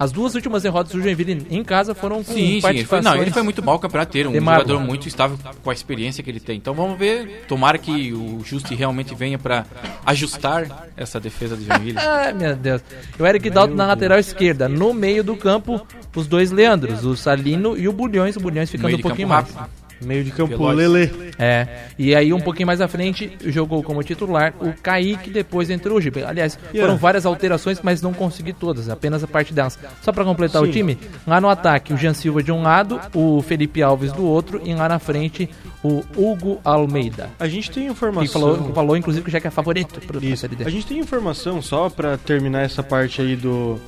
[0.00, 2.68] As duas últimas derrotas do Joinville em casa foram com Sim, sim.
[2.68, 4.30] Ele foi, não, ele foi muito mal o campeonato inteiro.
[4.30, 6.56] Um jogador muito estável com a experiência que ele tem.
[6.56, 7.44] Então vamos ver.
[7.46, 9.66] Tomara que o Justi realmente venha para
[10.06, 11.98] ajustar essa defesa de Joinville.
[11.98, 12.80] Ai, meu Deus.
[13.18, 14.70] O Eric Dalton na lateral esquerda.
[14.70, 15.86] No meio do campo,
[16.16, 18.36] os dois Leandros, o Salino e o Bulhões.
[18.36, 19.52] O Bulhões ficando um pouquinho mais.
[19.54, 19.79] rápido.
[20.00, 20.76] Meio de campo Veloz.
[20.76, 21.32] Lele.
[21.38, 21.66] É.
[21.98, 26.00] E aí, um pouquinho mais à frente, jogou como titular o Kaique, depois entrou o
[26.00, 26.22] Gibe.
[26.22, 29.78] Aliás, foram várias alterações, mas não consegui todas, apenas a parte delas.
[30.02, 33.42] Só pra completar o time, lá no ataque, o Jean Silva de um lado, o
[33.42, 35.48] Felipe Alves do outro, e lá na frente,
[35.82, 37.30] o Hugo Almeida.
[37.38, 38.40] A gente tem Que informação.
[38.40, 40.42] falou, que falou inclusive, que já que é favorito Isso.
[40.42, 40.64] Série D.
[40.64, 43.80] A gente tem informação só pra terminar essa parte aí do,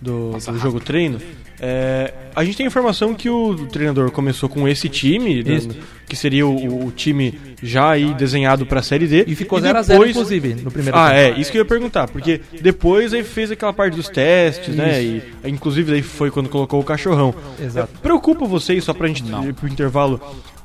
[0.00, 1.20] do, do jogo treino.
[1.60, 5.70] É, a gente tem informação que o treinador começou com esse time, né, Isso.
[6.08, 9.24] que seria o, o time já aí desenhado pra Série D.
[9.26, 11.36] E ficou 0x0, depois- inclusive, no primeiro Ah, tempo.
[11.36, 15.02] é, isso que eu ia perguntar, porque depois aí fez aquela parte dos testes, né?
[15.02, 17.34] E inclusive daí foi quando colocou o cachorrão.
[17.60, 17.90] Exato.
[17.92, 20.20] É, Preocupa vocês, só pra gente ir pro intervalo,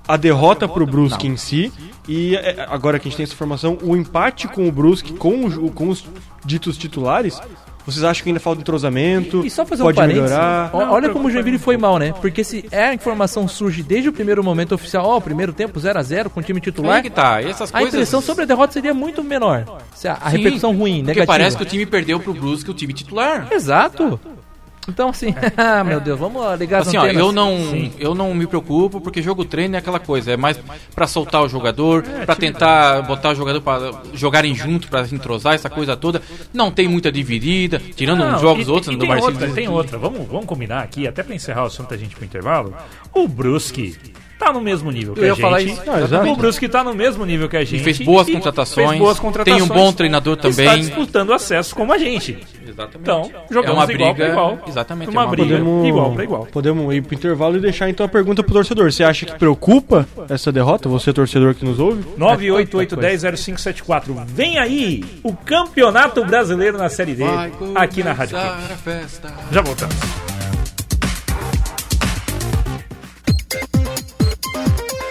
[0.07, 1.71] a derrota pro Brusque em si
[2.07, 5.45] e é, agora que a gente tem essa informação, o empate com o Brusque, com,
[5.47, 6.05] o- com os
[6.45, 7.39] ditos titulares,
[7.85, 9.45] vocês acham que ainda falta entrosamento?
[9.45, 10.29] E só fazer pode um parênteses.
[10.31, 10.69] melhorar?
[10.73, 12.13] Ó, Olha como o Joinville foi mal, né?
[12.21, 15.99] Porque se é a informação surge desde o primeiro momento oficial, ó, primeiro tempo 0
[15.99, 17.41] a 0 com o time titular, que tá.
[17.41, 17.93] Essas a coisas.
[17.93, 19.65] impressão sobre a derrota seria muito menor.
[19.93, 21.25] Se A, a Sim, repercussão ruim, Porque negativa.
[21.27, 23.47] parece que o time perdeu pro Brusque o time titular.
[23.51, 24.19] Exato.
[24.87, 27.21] Então, assim, ah, meu Deus, vamos ligar as Assim, ó, antenas.
[27.21, 30.59] eu não, eu não me preocupo porque jogo treino é aquela coisa, é mais
[30.93, 35.69] pra soltar o jogador, pra tentar botar o jogador pra jogarem junto, pra entrosar essa
[35.69, 36.21] coisa toda.
[36.53, 39.31] Não tem muita dividida, tirando Não, uns jogos e- outros e do tem Marcelo.
[39.33, 39.97] outra, tem outra.
[39.97, 42.73] Vamos, vamos combinar aqui, até pra encerrar o assunto a gente pro intervalo.
[43.13, 43.95] O Brusque
[44.43, 45.41] tá no mesmo nível que Eu a ia gente.
[45.41, 45.81] falar isso.
[45.85, 46.33] Não.
[46.33, 47.83] O Brusque tá no mesmo nível que a E gente.
[47.83, 49.67] fez boas e contratações, fez boas tem um contratações.
[49.69, 50.79] bom treinador Está também.
[50.81, 52.37] disputando acesso como a gente.
[52.67, 52.97] Exatamente.
[53.01, 54.59] Então, jogamos é uma igual briga, pra igual.
[54.67, 55.55] exatamente, Uma é uma briga.
[55.57, 55.87] briga.
[55.87, 56.47] igual pra igual.
[56.51, 58.91] Podemos ir pro intervalo e deixar então a pergunta pro torcedor.
[58.91, 60.87] Você acha que preocupa essa derrota?
[60.89, 62.03] Você, torcedor que nos ouve?
[62.17, 64.25] 988100574.
[64.27, 67.23] Vem aí o Campeonato Brasileiro na Série D
[67.75, 68.51] aqui na Rádio Clube.
[68.51, 68.57] a.
[69.51, 69.95] Já voltamos.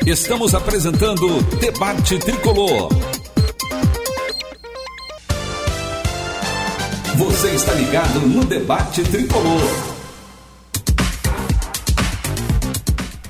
[0.04, 2.88] Estamos apresentando Debate Tricolor.
[7.16, 9.60] Você está ligado no Debate Tricolor.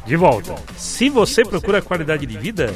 [0.06, 0.54] De volta.
[0.74, 2.74] Se você procura qualidade de vida,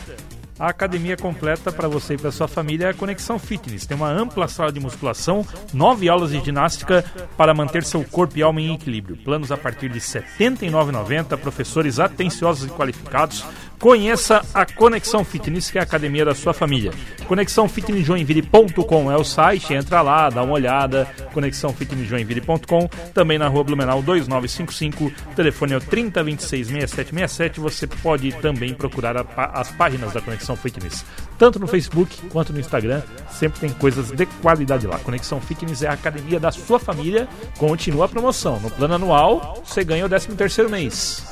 [0.58, 3.86] a academia completa para você e para sua família é a Conexão Fitness.
[3.86, 7.04] Tem uma ampla sala de musculação, nove aulas de ginástica
[7.36, 9.16] para manter seu corpo e alma em equilíbrio.
[9.16, 13.44] Planos a partir de R$ 79,90, professores atenciosos e qualificados.
[13.78, 16.92] Conheça a Conexão Fitness, que é a academia da sua família.
[17.28, 21.06] ConexãoFitnessJoinville.com é o site, entra lá, dá uma olhada.
[21.34, 27.60] ConexãoFitnessJoinville.com, também na Rua Blumenau 2955, telefone é o 30266767.
[27.60, 31.04] Você pode também procurar a as páginas da Conexão Fitness,
[31.38, 33.02] tanto no Facebook quanto no Instagram.
[33.30, 34.98] Sempre tem coisas de qualidade lá.
[34.98, 37.26] Conexão Fitness é a academia da sua família.
[37.58, 38.60] Continua a promoção.
[38.60, 41.24] No plano anual, você ganha o 13 terceiro mês.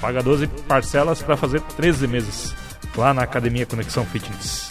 [0.00, 2.54] Paga 12 parcelas para fazer 13 meses
[2.96, 4.70] lá na Academia Conexão Fitness.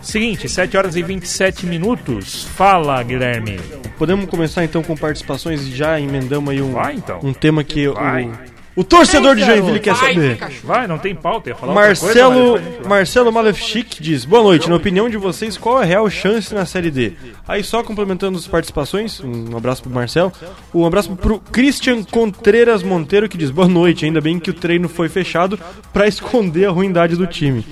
[0.00, 2.44] Seguinte, 7 horas e 27 minutos.
[2.44, 3.60] Fala, Guilherme.
[3.96, 7.20] Podemos começar então com participações e já emendamos aí um, Vai, então.
[7.22, 8.24] um tema que Vai.
[8.24, 8.51] o
[8.82, 10.38] torcedor de Joinville quer saber.
[10.64, 11.50] Vai, não tem pauta.
[11.50, 12.86] Ia falar outra Marcelo, coisa, mas.
[12.88, 16.90] Marcelo Malefic diz: Boa noite, na opinião de vocês, qual a real chance na Série
[16.90, 17.12] D?
[17.46, 20.32] Aí, só complementando as participações, um abraço pro Marcelo,
[20.74, 24.88] um abraço pro Christian Contreras Monteiro que diz: Boa noite, ainda bem que o treino
[24.88, 25.58] foi fechado
[25.92, 27.66] pra esconder a ruindade do time.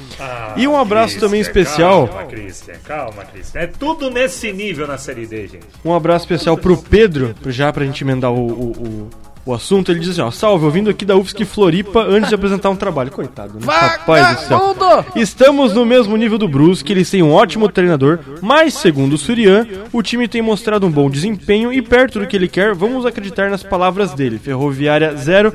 [0.56, 3.60] e um abraço também Christian, especial, Calma, Christian, calma, Christian.
[3.60, 5.66] É tudo nesse nível na Série D, gente.
[5.82, 9.10] um abraço especial pro Pedro, já pra gente emendar o, o, o,
[9.44, 9.90] o assunto.
[9.90, 13.10] Ele diz assim: ó, Salve, ouvindo aqui da UFSC Floripa antes de apresentar um trabalho.
[13.10, 13.66] Coitado, né?
[13.66, 14.76] Rapaz do céu.
[15.16, 19.66] Estamos no mesmo nível do Brusque, eles têm um ótimo treinador, mas segundo o Surian,
[19.92, 23.50] o time tem mostrado um bom desempenho e perto do que ele quer, vamos acreditar
[23.50, 24.38] nas palavras dele.
[24.38, 25.52] Ferroviária 0,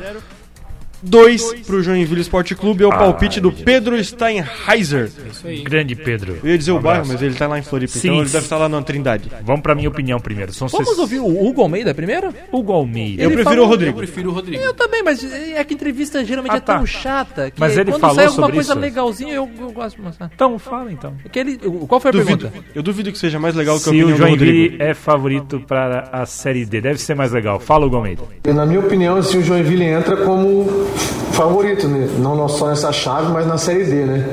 [1.06, 5.12] 2 pro Joinville Esporte Clube, é o palpite do Pedro Steinheiser.
[5.32, 5.62] Isso aí.
[5.64, 6.38] Grande Pedro.
[6.44, 7.14] Eu ia dizer o Um bairro, abraço.
[7.14, 8.08] mas ele tá lá em Floripa, Sim.
[8.10, 9.30] então ele deve estar lá na Trindade.
[9.44, 10.54] Vamos pra minha opinião primeiro.
[10.54, 12.34] São Vamos ses- ouvir o Hugo Almeida primeiro?
[12.52, 13.22] Hugo Almeida.
[13.22, 13.98] Eu Ele prefiro falou- o Eu Rodrigo.
[13.98, 14.64] prefiro o Rodrigo.
[14.64, 16.86] Eu também, mas é que entrevista geralmente Ah, é tão tá.
[16.86, 18.80] chata que Mas ele quando falou sai alguma sobre coisa isso.
[18.82, 20.32] legalzinha eu, eu gosto de mostrar.
[20.34, 21.14] Então, fala então.
[21.26, 22.50] Aquele, o- qual foi a Duvido.
[22.50, 22.66] pergunta?
[22.74, 26.10] Eu duvido que seja mais legal que a Se opinião o Joinville é favorito para
[26.12, 27.60] a Série D, deve ser mais legal.
[27.60, 28.24] Fala, Hugo Almeida.
[28.48, 30.66] Na minha opinião, assim, o Joinville entra como
[31.32, 32.08] favorito, né?
[32.18, 34.30] não só nessa chave, mas na Série D, né?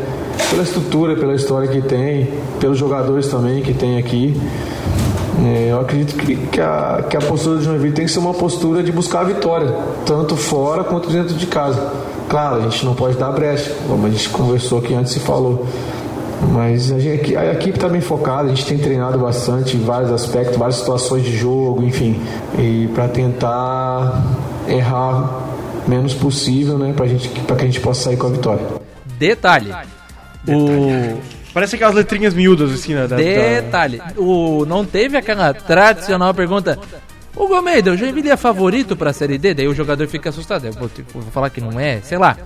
[0.51, 2.29] Pela estrutura, pela história que tem,
[2.61, 4.41] pelos jogadores também que tem aqui.
[5.45, 8.35] É, eu acredito que, que, a, que a postura do Joinville tem que ser uma
[8.35, 9.75] postura de buscar a vitória,
[10.07, 11.93] tanto fora quanto dentro de casa.
[12.29, 15.67] Claro, a gente não pode dar brecha, como a gente conversou aqui antes e falou.
[16.53, 20.11] Mas a, gente, a equipe está bem focada, a gente tem treinado bastante em vários
[20.11, 22.21] aspectos, várias situações de jogo, enfim,
[22.59, 24.25] e para tentar
[24.69, 25.52] errar
[25.89, 28.65] menos possível, né, para gente, pra que a gente possa sair com a vitória.
[29.19, 29.73] Detalhe.
[30.49, 31.19] O...
[31.55, 33.03] Parece aquelas letrinhas miúdas, assim, né?
[33.07, 34.01] da- da- Detalhe.
[34.17, 36.79] O, não teve aquela tradicional pergunta.
[37.37, 39.55] Hugo Almeida, o Joinville é favorito pra Série D?
[39.55, 40.67] Daí o jogador fica assustado.
[40.67, 42.37] Eu vou, te- vou falar que não é, sei lá.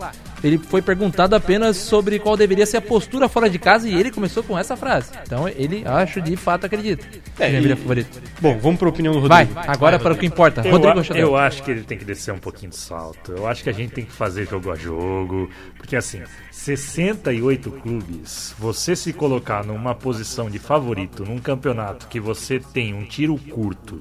[0.47, 4.11] Ele foi perguntado apenas sobre qual deveria ser a postura fora de casa e ele
[4.11, 5.11] começou com essa frase.
[5.25, 7.05] Então ele, acho, de fato acredita.
[7.07, 8.21] o Joinville é favorito.
[8.41, 9.71] Bom, vamos pra opinião do Vai, Rodrigo.
[9.71, 10.61] agora para o que importa.
[10.65, 13.33] Eu, Rodrigo a- eu acho que ele tem que descer um pouquinho de salto.
[13.33, 15.51] Eu acho que a gente tem que fazer jogo a jogo.
[15.77, 22.59] Porque assim, 68 clubes, você se colocar numa posição de favorito num campeonato que você
[22.61, 23.99] tem um tiro curto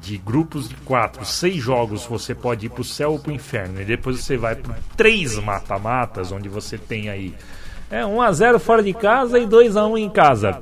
[0.00, 3.80] de grupos de quatro, seis jogos, você pode ir pro céu ou pro inferno.
[3.80, 7.34] E depois você vai por três mata-matas, onde você tem aí
[7.90, 10.60] é 1 a 0 fora de casa e 2 a 1 em casa.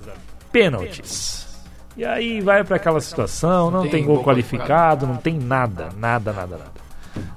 [0.53, 1.45] Pênaltis.
[1.97, 5.91] E aí vai pra aquela situação, não tem, tem gol gol qualificado, não tem nada,
[5.97, 6.85] nada, nada, nada.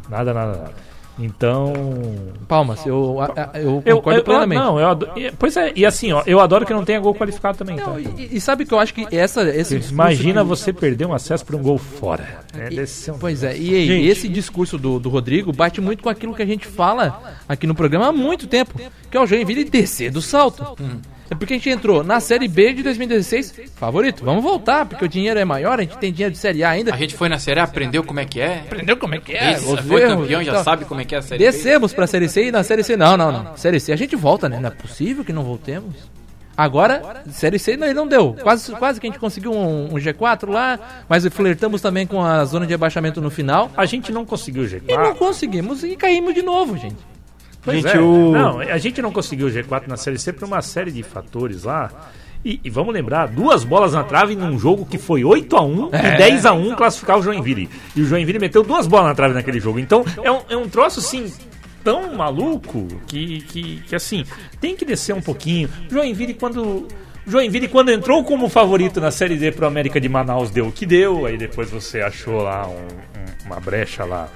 [0.09, 0.73] Nada, nada, nada.
[1.19, 1.73] Então.
[2.47, 3.17] Palmas, eu,
[3.55, 4.59] eu Eu, concordo eu- plenamente.
[4.61, 7.13] Não, eu adoro, e- pois é, e assim, ó, eu adoro que não tenha gol
[7.15, 7.75] qualificado também.
[7.75, 7.99] Não, tá?
[7.99, 11.45] e, e sabe que eu acho que essa, esse Imagina que- você perder um acesso
[11.45, 12.39] por um gol fora.
[12.57, 14.07] É, deve ser um- Pois é, e aí, Gente.
[14.07, 17.73] esse discurso do, do Rodrigo bate muito com aquilo que a gente fala aqui no
[17.75, 20.63] programa há muito tempo, que é o Joinville descer do salto.
[21.29, 25.09] É porque a gente entrou na Série B de 2016, favorito, vamos voltar, porque o
[25.09, 26.93] dinheiro é maior, a gente tem dinheiro de Série A ainda.
[26.93, 28.59] A gente foi na Série A, aprendeu como é que é.
[28.59, 29.53] Aprendeu como é que é?
[29.53, 30.63] Esse foi erros campeão, e já tal.
[30.63, 31.51] sabe como é que é a Série B.
[31.51, 33.57] Descemos pra Série C e na Série C, não, não, não.
[33.57, 34.59] Série C a gente volta, né?
[34.59, 35.95] Não é possível que não voltemos.
[36.55, 38.35] Agora, Série C não, não deu.
[38.41, 42.43] Quase, quase que a gente conseguiu um, um G4 lá, mas flertamos também com a
[42.45, 43.69] zona de abaixamento no final.
[43.77, 44.97] A gente não conseguiu o E G4.
[44.97, 46.97] não conseguimos e caímos de novo, gente.
[47.61, 47.99] Pois Gente, é.
[47.99, 51.03] o- Não, a gente não conseguiu o G4 na Série C por uma série de
[51.03, 51.89] fatores lá.
[52.45, 55.97] E, e vamos lembrar, duas bolas na trave num jogo que foi 8x1 É.
[55.97, 57.67] e 10x1 classificar o Joinville.
[57.95, 59.79] E o Joinville meteu duas bolas na trave naquele jogo.
[59.79, 61.31] Então é um, é um troço assim
[61.83, 64.23] tão maluco que, que, que assim,
[64.61, 65.67] tem que descer um pouquinho.
[65.89, 66.87] Joinville quando.
[67.25, 70.85] Joinville, quando entrou como favorito na Série D pro América de Manaus, deu o que
[70.85, 71.25] deu.
[71.25, 74.29] Aí depois você achou lá um- um- uma brecha lá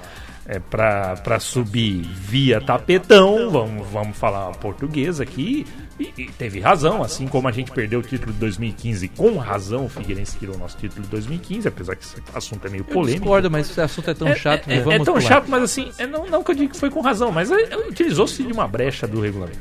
[0.45, 5.65] é, pra, pra subir via tapetão, vamos, vamos falar português aqui,
[5.99, 9.85] e, e teve razão, assim como a gente perdeu o título de 2015 com razão,
[9.85, 12.85] o Figueirense tirou o nosso título de 2015, apesar que esse assunto é meio Eu
[12.93, 13.19] polêmico.
[13.25, 14.67] discordo, mas esse assunto é tão É, chato.
[14.67, 14.77] é, né?
[14.77, 15.27] é Vamos tão pular.
[15.27, 17.61] chato, mas assim, é, não, não que eu diga que foi com razão, mas é,
[17.73, 19.59] é, utilizou-se de uma brecha do regulamento.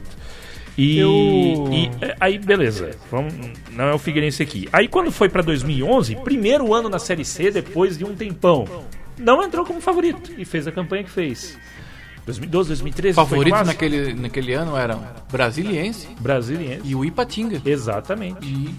[0.78, 3.34] E, Eu- e, é, aí, beleza, vamos,
[3.72, 4.66] não é o Figueirense aqui.
[4.72, 8.64] Aí, quando foi pra 2011, primeiro ano na Série C, depois de um tempão,
[9.20, 11.56] não entrou como favorito e fez a campanha que fez.
[12.26, 15.02] 2012, 2013, foi Favoritos naquele, naquele ano eram
[15.32, 16.82] Brasiliense Brasiliense.
[16.84, 17.60] e o Ipatinga.
[17.64, 18.38] Exatamente.
[18.46, 18.74] E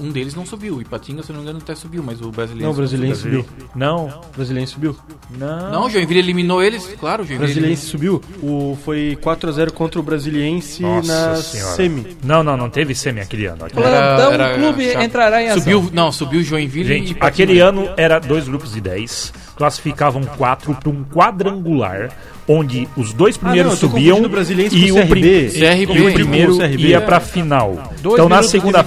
[0.00, 0.76] um deles não subiu.
[0.76, 2.64] O Ipatinga, se eu não me engano, até subiu, mas o Brasiliense.
[2.64, 3.44] Não, o Brasiliense Brasil.
[3.44, 3.68] subiu.
[3.74, 4.96] Não, O Brasiliense subiu.
[5.38, 5.70] não.
[5.70, 7.26] Não, o Joinville eliminou eles, claro, o.
[7.26, 8.22] Brasiliense subiu.
[8.42, 11.76] O, foi 4x0 contra o Brasiliense Nossa na Senhora.
[11.76, 12.16] semi.
[12.24, 13.64] Não, não, não teve semi aquele ano.
[13.66, 15.02] Aquele, Plantão do clube chato.
[15.04, 15.58] entrará em ação.
[15.60, 17.26] Subiu, não, subiu o Joinville Gente, e Ipatinga.
[17.28, 22.10] aquele ano era dois grupos de 10, classificavam quatro para um quadrangular,
[22.48, 24.18] onde os dois primeiros não, eu tô subiam
[24.72, 25.50] e o, prim- CRB.
[25.50, 25.98] CRB.
[25.98, 26.76] e o primeiro CRB.
[26.88, 27.92] ia para final.
[28.00, 28.84] Dois então na segunda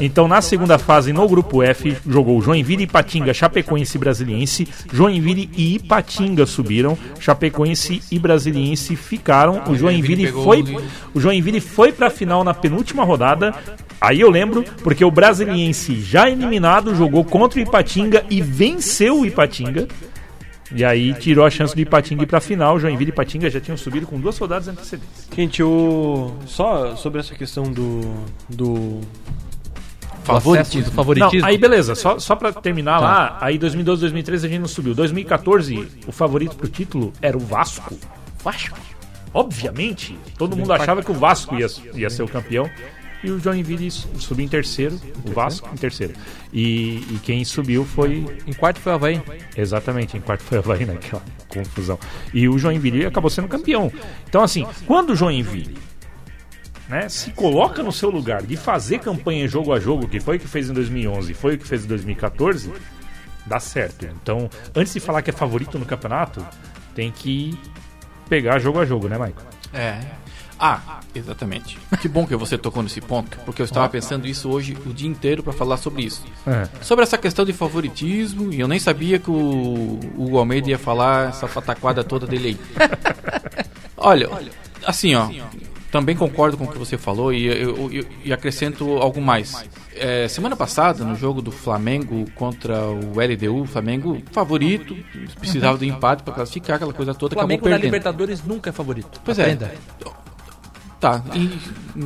[0.00, 4.68] então na segunda fase no grupo F jogou Joinville, Ipatinga, Chapecoense e Brasiliense.
[4.92, 9.62] Joinville e Ipatinga subiram, Chapecoense e Brasiliense ficaram.
[9.68, 10.82] o Joinville pegou foi o-
[11.14, 13.54] o Joinville foi pra final na penúltima rodada.
[14.00, 19.26] Aí eu lembro, porque o Brasiliense, já eliminado, jogou contra o Ipatinga e venceu o
[19.26, 19.88] Ipatinga.
[20.74, 22.78] E aí tirou a chance do Ipatinga ir pra final.
[22.78, 25.28] Joinville e Ipatinga já tinham subido com duas rodadas antecedentes.
[25.34, 26.32] Gente, o...
[26.46, 28.00] só sobre essa questão do...
[28.48, 29.00] do...
[30.24, 30.90] Favoritismo.
[30.92, 31.40] favoritismo.
[31.40, 34.94] Não, aí beleza, só, só pra terminar lá, aí 2012, 2013 a gente não subiu.
[34.94, 37.94] 2014, o favorito pro título era o Vasco.
[38.42, 38.78] Vasco?
[39.34, 42.70] Obviamente, todo mundo achava que o Vasco ia, ia ser o campeão.
[43.24, 46.12] E o Joinville su- subiu em terceiro, o Vasco em terceiro.
[46.52, 49.22] E, e quem subiu foi Em quarto foi o Havaí.
[49.56, 51.98] Exatamente, em quarto foi o Havaí naquela confusão.
[52.32, 53.90] E o Joinville acabou sendo campeão.
[54.28, 55.78] Então, assim, quando o Joinville
[56.88, 60.40] né, se coloca no seu lugar de fazer campanha jogo a jogo, que foi o
[60.40, 62.70] que fez em 2011 e foi o que fez em 2014,
[63.46, 64.04] dá certo.
[64.22, 66.46] Então, antes de falar que é favorito no campeonato,
[66.94, 67.58] tem que
[68.28, 69.42] pegar jogo a jogo, né, Maicon?
[69.72, 69.98] É.
[70.58, 71.78] Ah, exatamente.
[72.00, 75.08] Que bom que você tocou nesse ponto, porque eu estava pensando isso hoje o dia
[75.08, 76.22] inteiro para falar sobre isso.
[76.46, 76.68] É.
[76.82, 81.30] Sobre essa questão de favoritismo, e eu nem sabia que o Hugo Almeida ia falar
[81.30, 82.58] essa pataquada toda dele aí.
[83.96, 84.28] Olha,
[84.86, 85.28] assim, ó,
[85.90, 89.64] também concordo com o que você falou e, eu, eu- e acrescento algo mais.
[89.96, 94.96] É, semana passada, no jogo do Flamengo contra o LDU, o Flamengo favorito,
[95.38, 97.84] precisava do empate para classificar, aquela coisa toda, O Flamengo acabou na perdendo.
[97.92, 99.20] Libertadores nunca é favorito.
[99.24, 99.66] Pois Aprenda.
[99.66, 100.23] é.
[101.04, 101.60] Tá, e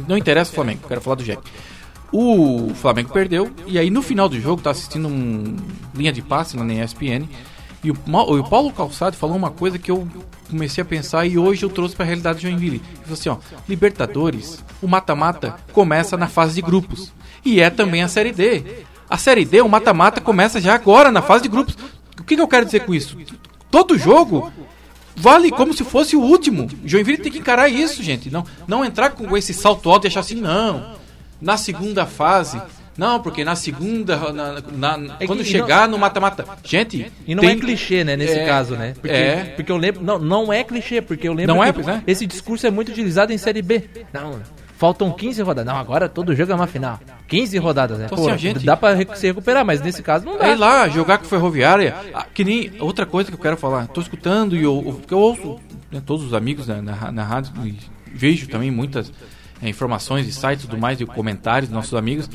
[0.08, 1.40] não interessa o Flamengo, quero falar do Jack.
[2.10, 5.54] O Flamengo perdeu, e aí no final do jogo, tá assistindo um
[5.94, 7.28] linha de passe na ESPN,
[7.84, 10.08] e o, o Paulo Calçado falou uma coisa que eu
[10.50, 12.82] comecei a pensar e hoje eu trouxe pra realidade de Joinville.
[12.84, 13.36] Ele falou assim, ó,
[13.68, 17.12] Libertadores, o mata-mata começa na fase de grupos,
[17.44, 18.64] e é também a Série D.
[19.08, 21.78] A Série D, o mata-mata começa já agora, na fase de grupos.
[22.18, 23.16] O que, que eu quero dizer com isso?
[23.70, 24.50] Todo jogo
[25.18, 26.68] vale como se fosse o último.
[26.84, 28.30] Joinville tem que encarar isso, gente.
[28.30, 30.96] Não, não entrar com esse salto alto e achar assim, não.
[31.40, 32.60] Na segunda fase.
[32.96, 34.16] Não, porque na segunda.
[34.32, 34.60] na-
[34.96, 36.44] na- É que- quando chegar no mata-mata.
[36.64, 37.12] Gente.
[37.24, 38.94] E não tem- é clichê, né, nesse É, caso, né?
[39.00, 39.44] Porque, é.
[39.54, 40.02] porque eu lembro.
[40.02, 42.02] Não, não é clichê, porque eu lembro Não é, que pois é.
[42.08, 43.84] esse discurso é muito utilizado em Série B.
[44.12, 44.40] Não,
[44.78, 45.72] faltam 15 rodadas.
[45.72, 47.00] Não, agora todo jogo é uma final.
[47.26, 48.06] 15 rodadas, né?
[48.06, 50.46] Então, Pô, gente- dá pra se recuperar, mas nesse caso não dá.
[50.46, 51.94] Aí lá, jogar com Ferroviária.
[52.14, 53.88] ah, Que nem outra coisa que eu quero falar.
[53.88, 55.58] Tô escutando e eu, eu, ouço
[55.90, 59.12] né, todos os amigos na, na, na rádio, e vejo também muitas
[59.60, 62.30] é, informações e sites e tudo mais, e comentários dos nossos amigos,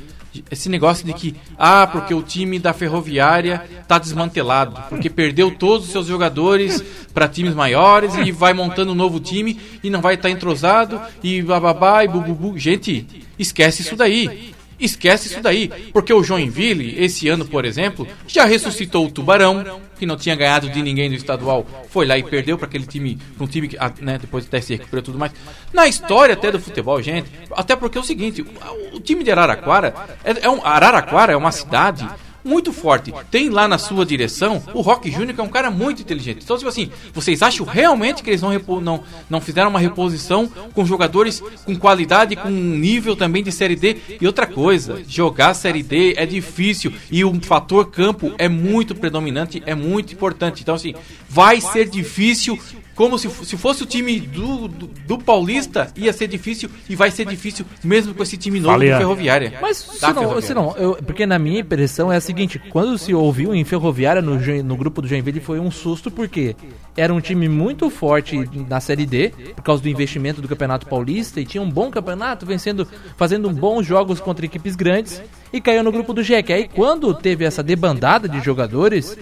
[0.50, 5.88] esse negócio de que, ah, porque o time da Ferroviária tá desmantelado, porque perdeu todos
[5.88, 10.16] os seus jogadores para times maiores e vai montando um novo time e não vai
[10.16, 12.58] estar entrosado e bababá e bububu.
[12.58, 13.06] Gente,
[13.38, 14.53] esquece isso daí.
[14.84, 20.06] Esquece isso daí, porque o Joinville, esse ano, por exemplo, já ressuscitou o Tubarão, que
[20.06, 23.48] não tinha ganhado de ninguém do estadual, foi lá e perdeu para aquele time, um
[23.48, 25.32] time que, ah, né, depois até se recuperou tudo mais.
[25.72, 29.32] Na história até do futebol, gente, até porque é o seguinte, o, o time de
[29.32, 32.06] Araraquara, é, é um, Araraquara é uma cidade
[32.44, 33.14] muito forte.
[33.32, 36.42] Tem lá na sua direção o Rock Júnior, que é um cara muito inteligente.
[36.44, 38.52] Então, tipo assim, vocês acham realmente que eles não,
[38.82, 43.98] não, não fizeram uma reposição com jogadores com qualidade, com nível também de Série D?
[44.20, 49.64] E outra coisa, jogar Série D é difícil e o fator campo é muito predominante,
[49.66, 50.62] é muito importante.
[50.62, 50.94] Então, assim,
[51.30, 52.60] vai ser difícil
[52.96, 57.10] como se, se fosse o time do, do, do, Paulista, ia ser difícil e vai
[57.10, 59.54] ser difícil mesmo com esse time novo Falei, do Ferroviária.
[59.62, 60.42] Mas se não, Ferroviária.
[60.42, 64.22] se não eu, porque na minha impressão é a seguinte, quando se ouviu em Ferroviária
[64.22, 66.56] no, no grupo do Joinville foi um susto porque
[66.96, 71.42] era um time muito forte na Série D, por causa do investimento do Campeonato Paulista
[71.42, 75.92] e tinha um bom campeonato, vencendo, fazendo bons jogos contra equipes grandes e caiu no
[75.92, 76.54] grupo do Jack.
[76.54, 79.18] Aí quando teve essa debandada de jogadores,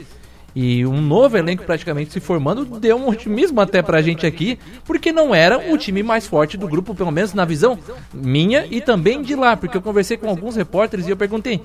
[0.55, 5.11] e um novo elenco praticamente se formando deu um otimismo até pra gente aqui, porque
[5.11, 7.77] não era o time mais forte do grupo, pelo menos na visão
[8.13, 11.61] minha e também de lá, porque eu conversei com alguns repórteres e eu perguntei: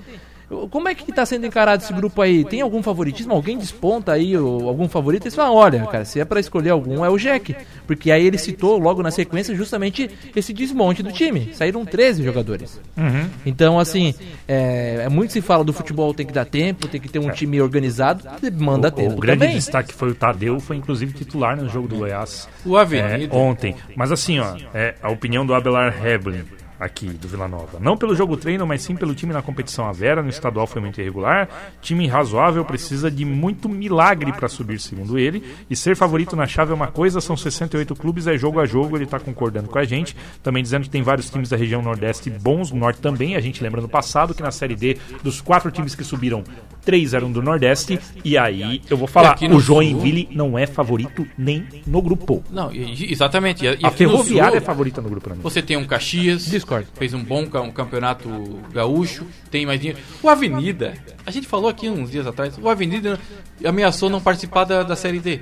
[0.69, 2.45] como é que está sendo encarado esse grupo aí?
[2.45, 3.33] Tem algum favoritismo?
[3.33, 5.23] Alguém desponta aí ou, algum favorito?
[5.23, 7.53] Eles falam, olha, cara, se é para escolher algum, é o Jack.
[7.85, 11.53] Porque aí ele citou logo na sequência justamente esse desmonte do time.
[11.53, 12.79] Saíram 13 jogadores.
[12.95, 13.29] Uhum.
[13.45, 14.15] Então, assim,
[14.47, 17.29] é, é, muito se fala do futebol, tem que dar tempo, tem que ter um
[17.29, 19.15] time organizado, manda tempo.
[19.15, 19.55] O grande também.
[19.55, 22.47] destaque foi o Tadeu, foi inclusive titular no jogo do Goiás.
[22.65, 23.35] O Avenida.
[23.35, 23.75] É, ontem.
[23.97, 26.43] Mas assim, ó, é, a opinião do Abelar Heblin
[26.79, 27.79] aqui do Vila Nova.
[27.79, 29.87] Não pelo jogo treino, mas sim pelo time na competição.
[29.87, 31.49] A Vera no estadual foi muito irregular.
[31.81, 35.43] Time razoável precisa de muito milagre para subir, segundo ele.
[35.69, 38.97] E ser favorito na chave é uma coisa, são 68 clubes, é jogo a jogo.
[38.97, 40.15] Ele está concordando com a gente.
[40.43, 43.35] Também dizendo que tem vários times da região Nordeste bons, no Norte também.
[43.35, 46.43] A gente lembra no passado que na Série D, dos quatro times que subiram,
[46.83, 47.99] três eram do Nordeste.
[48.23, 50.35] E aí, eu vou falar, o Joinville Sul...
[50.35, 52.43] não é favorito nem no grupo.
[52.51, 53.65] Não, exatamente.
[53.65, 55.41] E, a Ferroviária é favorita no grupo pra mim.
[55.41, 56.47] Você tem um Caxias.
[56.67, 56.87] Discord.
[56.95, 58.29] Fez um bom um campeonato
[58.71, 59.25] gaúcho.
[59.49, 59.99] Tem mais dinheiro.
[60.21, 60.93] O Avenida,
[61.25, 63.17] a gente falou aqui uns dias atrás, o Avenida
[63.63, 65.41] ameaçou não participar da, da Série D.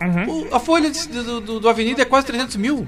[0.00, 0.48] Uhum.
[0.48, 2.86] O, a folha de, do, do, do Avenida é quase 300 mil.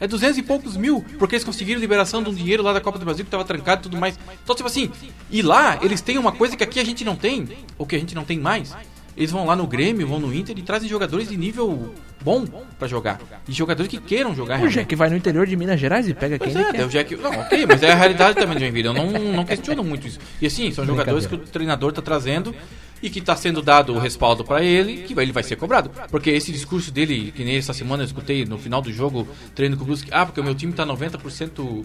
[0.00, 3.00] É 200 e poucos mil, porque eles conseguiram liberação de um dinheiro lá da Copa
[3.00, 4.16] do Brasil que estava trancado e tudo mais.
[4.44, 4.92] Então, tipo assim,
[5.28, 7.98] e lá eles têm uma coisa que aqui a gente não tem, ou que a
[7.98, 8.76] gente não tem mais.
[9.18, 12.46] Eles vão lá no Grêmio, vão no Inter e trazem jogadores de nível bom
[12.78, 13.20] para jogar.
[13.48, 14.62] E jogadores que queiram jogar.
[14.62, 16.86] O Jack vai no interior de Minas Gerais e pega pois quem é, quer.
[16.86, 18.86] O Jack, não, ok, mas é a realidade também do Joinville.
[18.86, 20.20] Eu não, não questiono muito isso.
[20.40, 22.54] E assim, são jogadores que o treinador tá trazendo
[23.02, 25.90] e que está sendo dado o respaldo para ele, que ele vai ser cobrado.
[26.12, 29.76] Porque esse discurso dele, que nem essa semana eu escutei no final do jogo, treino
[29.76, 31.84] com o Brusque, ah, porque o meu time está 90%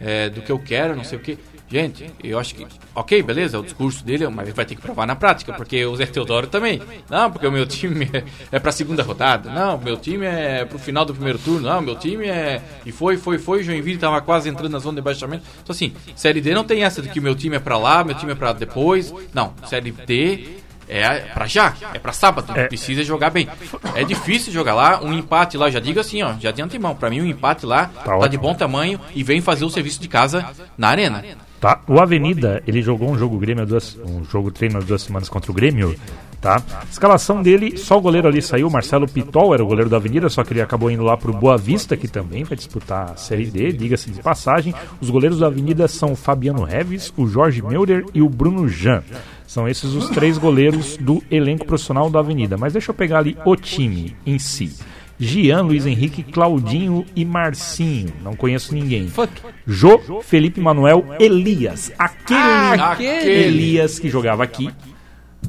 [0.00, 1.38] é, do que eu quero, não sei o que.
[1.70, 5.06] Gente, eu acho que, ok, beleza, o discurso dele, mas ele vai ter que provar
[5.06, 6.82] na prática, porque o Zé Teodoro também.
[7.08, 9.52] Não, porque o meu time é, é pra segunda rodada.
[9.52, 11.68] Não, meu time é pro final do primeiro turno.
[11.68, 12.60] Não, meu time é.
[12.84, 13.60] E foi, foi, foi.
[13.60, 15.44] O Joinville tava quase entrando na zona de baixamento.
[15.62, 18.16] Então, assim, Série D não tem essa de que meu time é pra lá, meu
[18.16, 19.14] time é pra depois.
[19.32, 22.66] Não, Série D é pra já, é pra sábado, é.
[22.66, 23.48] precisa jogar bem.
[23.94, 27.08] É difícil jogar lá, um empate lá, já digo assim, ó, já de antemão, pra
[27.08, 30.08] mim um empate lá tá, tá de bom tamanho e vem fazer o serviço de
[30.08, 30.44] casa
[30.76, 31.24] na arena.
[31.60, 31.78] Tá?
[31.86, 35.50] O Avenida, ele jogou um jogo Grêmio duas, um jogo treino há duas semanas contra
[35.50, 35.94] o Grêmio,
[36.40, 36.62] tá?
[36.90, 40.42] Escalação dele, só o goleiro ali saiu, Marcelo Pitol era o goleiro da Avenida, só
[40.42, 43.72] que ele acabou indo lá pro Boa Vista, que também vai disputar a Série D,
[43.72, 44.74] diga-se de passagem.
[45.02, 49.02] Os goleiros da Avenida são o Fabiano Reves, o Jorge Meurer e o Bruno Jan.
[49.46, 52.56] São esses os três goleiros do elenco profissional da Avenida.
[52.56, 54.72] Mas deixa eu pegar ali o time em si.
[55.20, 58.10] Gian, Luiz Henrique, Claudinho e Marcinho.
[58.22, 59.06] Não conheço ninguém.
[59.08, 59.30] Fuck.
[59.66, 61.92] Jô, Felipe Manuel, Elias.
[61.98, 63.30] Aquele, ah, aquele.
[63.30, 64.70] Elias que jogava aqui.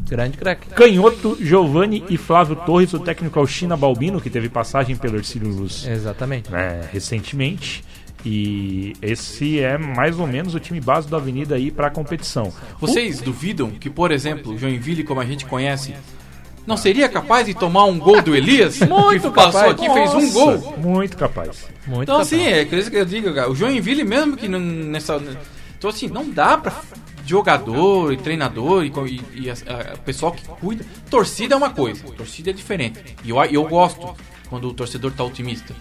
[0.09, 0.69] Grande craque.
[0.69, 5.49] Canhoto, Giovanni e Flávio Torres, o técnico o China Balbino, que teve passagem pelo Ercílio
[5.49, 5.87] Luz.
[5.87, 6.51] Exatamente.
[6.51, 7.83] Né, recentemente.
[8.25, 12.53] E esse é mais ou menos o time base da Avenida aí para a competição.
[12.79, 13.23] Vocês o...
[13.23, 15.95] duvidam que, por exemplo, Joinville, como a gente conhece,
[16.65, 18.79] não seria capaz de tomar um gol do Elias?
[18.87, 19.71] Muito que passou capaz.
[19.73, 20.77] aqui e fez um gol.
[20.77, 21.67] Muito capaz.
[21.87, 22.33] Muito então, capaz.
[22.33, 23.49] assim, é isso que eu digo, cara.
[23.49, 25.21] O Joinville, mesmo que nessa.
[25.77, 26.73] Então, assim, não dá pra
[27.25, 30.85] jogador e treinador e, e, e a, a, pessoal que cuida.
[31.09, 32.99] Torcida é uma coisa, torcida é diferente.
[33.23, 34.15] E eu, eu gosto
[34.49, 35.73] quando o torcedor tá otimista.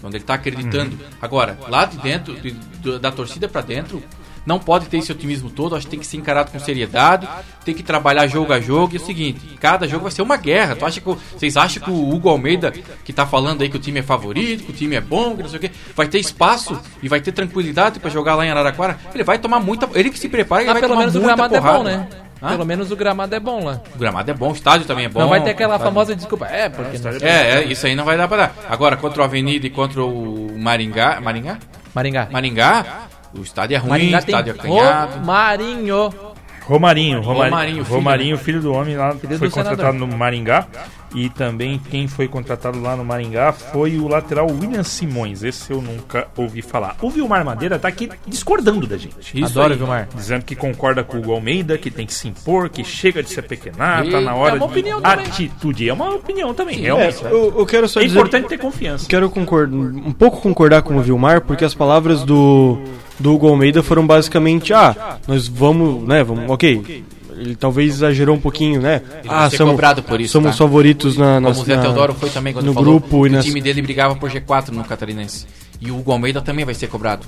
[0.00, 0.96] Quando ele tá acreditando.
[1.20, 4.02] Agora, lá de dentro, de- da torcida pra dentro,
[4.48, 5.76] não pode ter esse otimismo todo.
[5.76, 7.28] Acho que tem que ser encarado com seriedade.
[7.64, 8.94] Tem que trabalhar jogo a jogo.
[8.94, 10.74] E é o seguinte: cada jogo vai ser uma guerra.
[10.74, 12.72] Tu acha que, o- vocês acham que o Hugo Almeida,
[13.04, 15.42] que tá falando aí que o time é favorito, que o time é bom, que
[15.42, 18.50] não sei o quê, vai ter espaço e vai ter tranquilidade pra jogar lá em
[18.50, 18.98] Araraquara?
[19.14, 19.86] Ele vai tomar muita.
[19.94, 21.78] Ele que se prepara, ele Ah, vai pelo tomar menos o muita gramado porrada.
[21.78, 22.08] é bom, né?
[22.40, 22.48] Hã?
[22.50, 23.80] Pelo menos o gramado é bom lá.
[23.94, 25.18] O gramado é bom, o estádio também é bom.
[25.20, 26.46] Não vai ter aquela famosa desculpa.
[26.46, 27.10] É, porque não...
[27.20, 28.54] É, é, isso aí não vai dar pra dar.
[28.70, 31.20] Agora, contra o Avenida e contra o Maringá.
[31.20, 31.58] Maringá?
[31.92, 32.28] Maringá.
[32.30, 32.86] Maringá,
[33.34, 35.18] o estádio é ruim, o Maringá tem estádio é acanhado.
[35.18, 36.10] o Marinho.
[36.68, 40.06] Romarinho, Romarinho, Romarinho, Romarinho, filho filho, do homem lá, Filho foi do contratado senador.
[40.08, 40.66] no Maringá.
[41.14, 45.42] E também quem foi contratado lá no Maringá foi o lateral William Simões.
[45.42, 46.96] Esse eu nunca ouvi falar.
[47.00, 49.16] O Vilmar Madeira tá aqui discordando da gente.
[49.34, 49.78] Isso Adoro, aí.
[49.78, 50.08] Vilmar.
[50.14, 53.30] Dizendo que concorda com o Hugo Almeida, que tem que se impor, que chega de
[53.30, 55.26] se apequenar, tá na hora é uma de opinião também.
[55.26, 55.88] atitude.
[55.88, 57.24] É uma opinião também, É, realmente.
[57.24, 58.16] eu, eu quero só É dizer.
[58.18, 59.06] importante ter confiança.
[59.08, 62.78] Quero concordar, um pouco concordar com o Vilmar, porque as palavras do,
[63.18, 67.02] do Hugo Almeida foram basicamente: ah, nós vamos, né, vamos, ok.
[67.38, 69.02] Ele talvez exagerou um pouquinho, né?
[69.24, 70.56] vai ah, somos, cobrado por isso, somos tá?
[70.56, 73.30] favoritos na, na, Como o Zé Teodoro foi também quando no falou grupo que e
[73.30, 75.46] o nas, time dele brigava por G4 no Catarinense.
[75.80, 77.26] E o Hugo Almeida também vai ser cobrado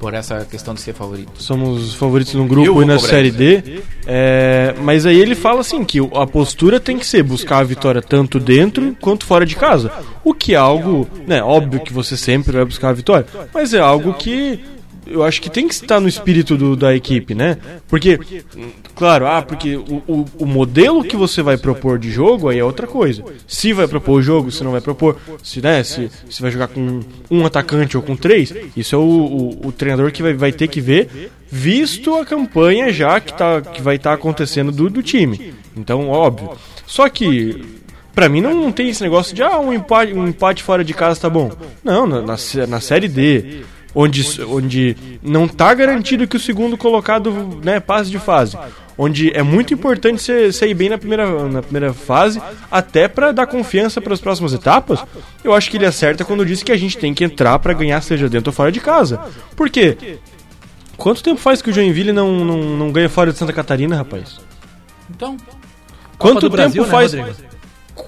[0.00, 1.30] por essa questão de ser favorito.
[1.36, 3.30] somos favoritos no grupo e na Série.
[3.30, 3.82] D.
[4.06, 8.00] É, mas aí ele fala assim que a postura tem que ser buscar a vitória
[8.00, 9.92] tanto dentro quanto fora de casa.
[10.24, 13.78] O que é algo, né, óbvio que você sempre vai buscar a vitória, mas é
[13.78, 14.58] algo que
[15.10, 17.58] eu acho que tem que estar no espírito do- da equipe, né?
[17.88, 18.18] Porque,
[18.94, 22.64] claro, ah, porque o, o, o modelo que você vai propor de jogo aí é
[22.64, 23.22] outra coisa.
[23.46, 26.68] Se vai propor o jogo, se não vai propor, se, né, se, se vai jogar
[26.68, 27.00] com
[27.30, 30.68] um atacante ou com três, isso é o, o, o treinador que vai, vai ter
[30.68, 35.52] que ver, visto a campanha já que, tá, que vai estar acontecendo do, do time.
[35.76, 36.50] Então, óbvio.
[36.86, 37.80] Só que
[38.12, 40.92] Pra mim não, não tem esse negócio de ah, um empate, um empate fora de
[40.92, 41.52] casa tá bom.
[41.82, 42.36] Não, na, na,
[42.68, 43.62] na série D,
[43.94, 48.56] onde, onde não tá garantido que o segundo colocado né, passe de fase.
[48.96, 53.46] Onde é muito importante você ir bem na primeira, na primeira fase, até pra dar
[53.46, 55.02] confiança para as próximas etapas.
[55.42, 58.00] Eu acho que ele acerta quando disse que a gente tem que entrar pra ganhar,
[58.02, 59.18] seja dentro ou fora de casa.
[59.56, 60.18] Por quê?
[60.98, 64.38] Quanto tempo faz que o Joinville não, não, não ganha fora de Santa Catarina, rapaz?
[65.08, 65.36] Então,
[66.18, 67.14] Quanto tempo Brasil, né, faz.
[67.14, 67.38] Rodrigo?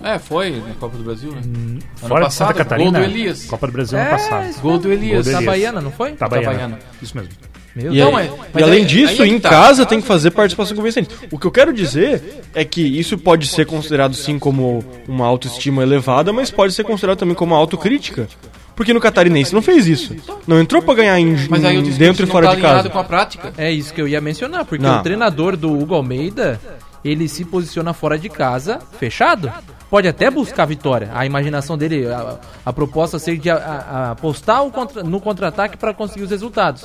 [0.02, 1.40] É, foi na Copa do Brasil, né?
[1.44, 3.44] Ano Fora de Santa passado, Catarina, gol do Elias.
[3.46, 4.48] Copa do Brasil ano É, passado.
[4.50, 5.12] isso Gol do Elias.
[5.14, 5.46] Gol do Na Elias.
[5.46, 6.10] Baiana, não foi?
[6.12, 6.50] Itabaiana.
[6.52, 6.78] Itabaiana.
[7.00, 7.30] Isso mesmo.
[7.74, 9.48] Meu E, aí- mas- e mas além aí- disso, aí é que em tá.
[9.48, 11.08] casa tem que fazer participação convincente.
[11.30, 15.82] O que eu quero dizer é que isso pode ser considerado sim como uma autoestima
[15.82, 18.28] elevada, mas pode ser considerado também como uma autocrítica.
[18.76, 20.14] Porque no Catarinense não fez isso.
[20.46, 22.90] Não entrou pra ganhar em, Mas aí o em- dentro e fora tá de casa.
[22.90, 23.52] com a prática.
[23.56, 25.00] É isso que eu ia mencionar, porque Não.
[25.00, 26.58] o treinador do Hugo Almeida,
[27.04, 29.50] ele se posiciona fora de casa, fechado.
[29.92, 31.10] Pode até buscar a vitória.
[31.12, 36.30] A imaginação dele, a, a proposta ser de apostar contra- no contra-ataque para conseguir os
[36.30, 36.82] resultados.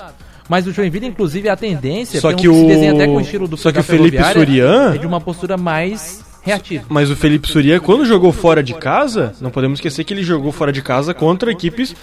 [0.50, 3.48] Mas o Joinville, inclusive, a tendência, Só que se o- desenha até com o estilo
[3.48, 6.84] do só que o Felipe Surian- é de uma postura mais reativa.
[6.90, 10.52] Mas o Felipe Surya, quando jogou fora de casa, não podemos esquecer que ele jogou
[10.52, 11.96] fora de casa contra equipes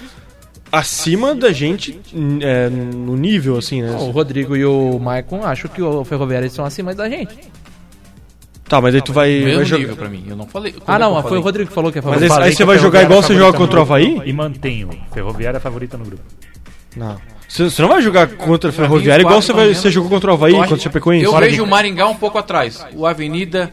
[0.72, 2.00] acima da gente
[2.40, 3.90] é, no nível, assim, né?
[4.00, 7.36] O Rodrigo e o Maicon acham que o Ferroviária estão acima da gente.
[8.74, 9.78] Tá, mas aí tu vai, Mesmo vai jogar.
[9.82, 10.24] nível pra mim.
[10.28, 10.74] Eu não falei.
[10.84, 11.40] Ah, não, é foi o?
[11.40, 12.26] Rodrigo que falou que é Mas Ferroviária.
[12.26, 14.20] esse- Falei aí você vai jogar igual você é joga contra o Havaí?
[14.24, 14.90] E mantenho.
[15.12, 16.22] Ferroviária é favorita no grupo.
[16.96, 17.16] Não.
[17.48, 20.34] Você você não vai jogar contra mim, Ferroviária igual você, vai, você jogou contra o
[20.34, 21.24] Havaí, contra o Chapecoense.
[21.24, 22.84] Eu vejo o Maringá um pouco atrás.
[22.96, 23.72] O Avenida,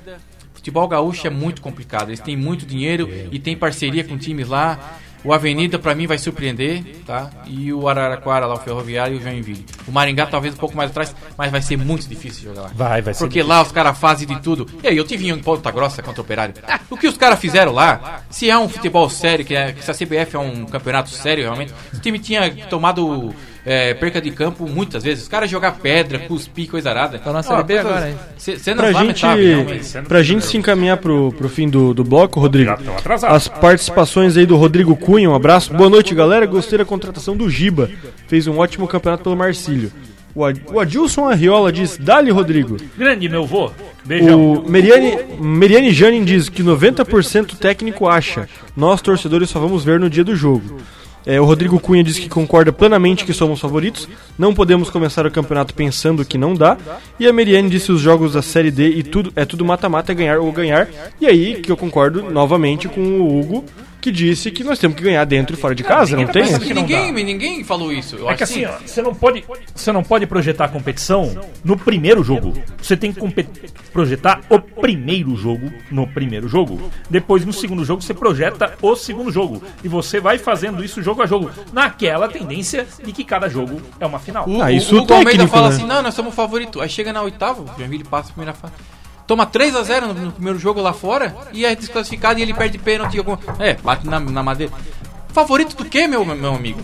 [0.53, 2.09] futebol gaúcho é muito complicado.
[2.09, 4.97] Eles têm muito dinheiro e tem parceria com times lá.
[5.24, 7.30] O Avenida, pra mim, vai surpreender, tá?
[7.45, 9.65] E o Araraquara, lá, o Ferroviário e o Joinville.
[9.88, 12.72] O Maringá, talvez um pouco mais atrás, mas vai ser muito difícil jogar lá.
[12.74, 14.67] Vai, vai ser Porque lá os caras fazem de tudo.
[14.84, 16.55] E aí, eu tive em Ponta Grossa contra o Operário.
[16.67, 19.84] Ah, o que os caras fizeram lá, se é um futebol sério, que, é, que
[19.84, 23.34] se a CBF é um campeonato sério, realmente, o time tinha tomado
[23.66, 25.24] é, perca de campo muitas vezes.
[25.24, 27.20] Os caras jogar pedra, cuspir, coisa arada.
[27.20, 28.16] Tá na Série B agora, hein?
[28.38, 30.01] Cenas Pra gente, realmente.
[30.07, 32.72] pra gente se encaminhar pro, pro fim do, do bloco, Rodrigo,
[33.28, 35.74] as participações aí do Rodrigo Cunha, um abraço.
[35.74, 36.45] Boa noite, galera.
[36.45, 37.89] Gostei da contratação do Giba.
[38.28, 39.91] Fez um ótimo campeonato pelo Marcílio.
[40.34, 42.78] O, Ad- o Adilson Arriola diz: Dali, Rodrigo.
[42.97, 43.70] Grande, meu vô.
[44.05, 44.53] Beijão.
[44.53, 48.47] O Meriane, Meriane Janin diz que 90% técnico acha.
[48.76, 50.78] Nós, torcedores, só vamos ver no dia do jogo.
[51.26, 54.07] É, o Rodrigo Cunha diz que concorda plenamente que somos favoritos.
[54.38, 56.78] Não podemos começar o campeonato pensando que não dá.
[57.19, 60.39] E a Meriane disse os jogos da Série D e tudo é tudo mata-mata, ganhar
[60.39, 60.88] ou ganhar.
[61.19, 63.65] E aí que eu concordo novamente com o Hugo.
[64.01, 66.41] Que disse que nós temos que ganhar dentro e fora de casa, não tem?
[66.43, 68.15] Mas Mas que não ninguém, ninguém falou isso.
[68.17, 71.33] Eu É que assim, ó, você não pode, você não pode projetar a competição
[71.63, 72.53] no primeiro jogo.
[72.81, 73.19] Você tem que
[73.93, 76.91] projetar o primeiro jogo no primeiro jogo.
[77.09, 81.21] Depois no segundo jogo você projeta o segundo jogo e você vai fazendo isso jogo
[81.21, 84.49] a jogo, naquela tendência de que cada jogo é uma final.
[84.49, 85.75] O, Ah, o- isso o Almeida técnico, fala né?
[85.75, 86.81] assim: não, nós somos favorito.
[86.81, 88.73] Aí chega na oitava, o Joinville passa a primeira fase.
[89.32, 93.17] Toma 3x0 no, no primeiro jogo lá fora e é desclassificado e ele perde pênalti.
[93.59, 94.73] É, bate na, na madeira.
[95.29, 96.82] Favorito do que, meu, meu amigo?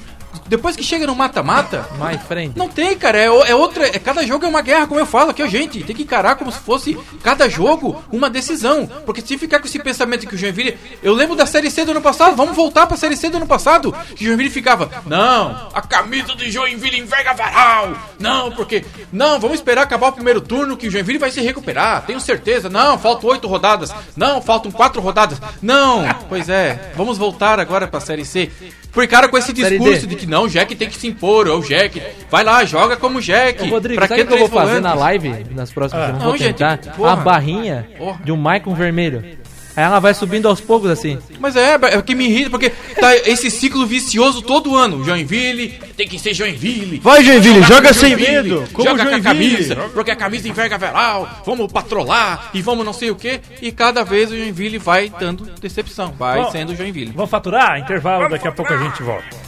[0.48, 2.54] Depois que chega no mata-mata, My friend.
[2.56, 3.18] não tem, cara.
[3.18, 3.88] É, é outra.
[3.88, 5.84] É, cada jogo é uma guerra, como eu falo aqui, gente.
[5.84, 8.88] Tem que encarar como se fosse cada jogo uma decisão.
[9.06, 10.78] Porque se ficar com esse pensamento que o Joinville.
[11.04, 13.48] Eu lembro da Série C do ano passado, vamos voltar pra Série C do ano
[13.48, 13.94] passado.
[14.16, 14.90] Que o Joinville ficava.
[15.06, 17.96] Não, a camisa do Joinville enverga varal.
[18.20, 18.86] Não, porque.
[19.12, 22.06] Não, vamos esperar acabar o primeiro turno que o Joinville vai se recuperar.
[22.06, 22.70] Tenho certeza.
[22.70, 23.94] Não, faltam oito rodadas.
[24.16, 25.42] Não, faltam quatro rodadas.
[25.62, 26.92] Não, pois é.
[26.96, 28.52] Vamos voltar agora pra Série C.
[28.92, 31.52] Por cara com esse discurso de que não, o Jack tem que se impor, é
[31.52, 32.02] o Jack.
[32.30, 33.64] Vai lá, joga como Jack.
[33.64, 34.84] Ô, Rodrigo, Pra sabe o que eu vou fazer volantes?
[34.84, 36.24] na live nas próximas semanas?
[36.24, 37.14] Não, Vou gente, tentar porra.
[37.14, 38.20] a barrinha Porra.
[38.24, 39.38] de um Maicon vermelho.
[39.76, 41.20] Aí ela vai subindo aos poucos assim.
[41.40, 45.04] Mas é, é o que me irrita, porque tá esse ciclo vicioso todo ano.
[45.04, 46.98] Joinville, tem que ser Joinville.
[46.98, 50.80] Vai, Joinville, joga sem Joinville, medo, como joga com a camisa, porque a camisa enverga
[50.80, 53.40] veral, vamos patrolar e vamos não sei o que.
[53.62, 57.12] E cada vez o Joinville vai dando decepção, vai Bom, sendo Joinville.
[57.16, 57.78] Vamos faturar?
[57.80, 59.47] Intervalo, daqui a pouco a gente volta.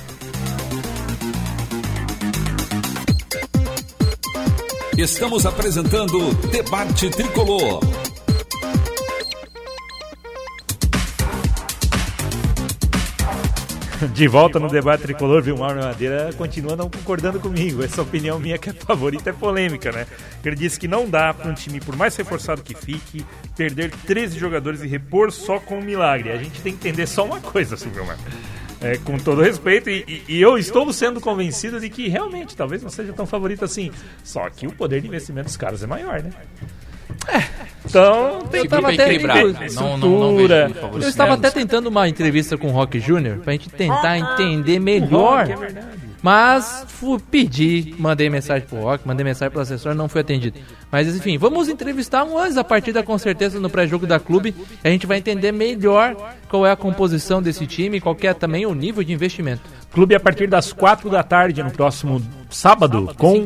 [5.00, 7.80] Estamos apresentando Debate Tricolor.
[14.14, 15.56] De volta no debate tricolor, viu?
[15.56, 17.82] Mauro Madeira continua não concordando comigo.
[17.82, 20.06] Essa opinião minha que é favorita é polêmica, né?
[20.44, 23.26] Ele disse que não dá para um time, por mais reforçado que fique,
[23.56, 26.30] perder 13 jogadores e repor só com um milagre.
[26.30, 28.24] A gente tem que entender só uma coisa, Silvio Marco.
[28.82, 32.82] É, com todo respeito, e, e- e eu estou sendo convencido de que realmente talvez
[32.82, 33.92] não seja tão favorito assim.
[34.24, 36.30] Só que o poder de investimento dos caras é maior, né?
[37.86, 39.14] Então, tem Esse tava grupo é até
[39.74, 40.40] Não, não, não.
[40.94, 43.40] Eu estava até tentando uma entrevista com o Rock Jr.
[43.44, 45.40] pra gente tentar entender melhor.
[45.48, 46.09] Rock, é verdade.
[46.22, 50.60] Mas fui pedir, mandei mensagem pro Rock, mandei mensagem pro assessor, não foi atendido.
[50.92, 54.54] Mas enfim, vamos entrevistar um antes da partida com certeza no pré-jogo da clube.
[54.84, 56.16] A gente vai entender melhor
[56.50, 59.62] qual é a composição desse time, qual é também o nível de investimento.
[59.92, 63.46] Clube a partir das 4 da tarde no próximo sábado, com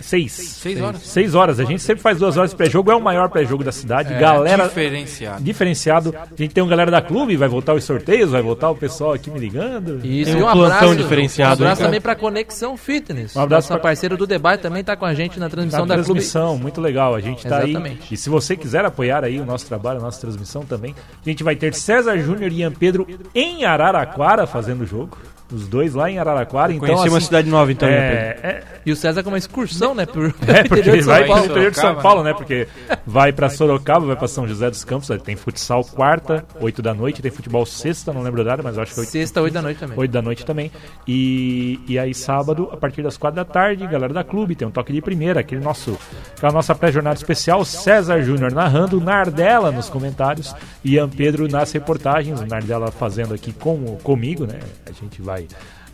[0.00, 0.32] 6.
[0.32, 1.02] Seis horas.
[1.02, 1.60] 6 horas.
[1.60, 4.12] A gente sempre faz duas horas de pré-jogo, é o maior pré-jogo da cidade.
[4.12, 5.42] É, galera diferenciado.
[5.42, 6.14] diferenciado.
[6.18, 9.12] A gente tem um galera da clube, vai voltar os sorteios, vai voltar o pessoal
[9.12, 10.04] aqui me ligando.
[10.04, 13.34] Isso, Tem e um um plantão abraço, diferenciado, um abraço também pra Conexão Fitness.
[13.36, 15.86] Um abraço Nossa pra- parceira do debate também tá com a gente na transmissão Na
[15.86, 16.06] da clube.
[16.12, 17.14] transmissão, muito legal.
[17.14, 17.70] A gente tá aí.
[17.70, 18.14] Exatamente.
[18.14, 20.94] E se você quiser apoiar aí o nosso trabalho, a nossa transmissão também,
[21.24, 25.16] a gente vai ter César Júnior e Ian Pedro em Araraquara fazendo o jogo.
[25.50, 26.72] Os dois lá em Araraquara.
[26.72, 29.94] Então, Conheci uma assim, cidade nova então, é, é, E o César com uma excursão,
[29.94, 30.04] né?
[30.04, 31.44] Por É, porque São vai pro Paulo.
[31.44, 32.34] interior de São Paulo, né?
[32.34, 32.68] Porque
[33.06, 37.22] vai pra Sorocaba, vai pra São José dos Campos, tem futsal quarta, 8 da noite,
[37.22, 39.62] tem futebol sexta, não lembro o horário, mas acho que é 8, Sexta, oito da
[39.62, 39.98] noite também.
[39.98, 40.70] 8 da noite também.
[41.06, 44.70] E, e aí sábado, a partir das 4 da tarde, galera da clube, tem um
[44.70, 45.98] toque de primeira, aquele nosso,
[46.36, 52.40] aquela nossa pré-jornada especial, César Júnior narrando, Nardella nos comentários, e Ian Pedro nas reportagens,
[52.40, 54.58] o Nardella fazendo aqui com, comigo, né?
[54.86, 55.37] A gente vai...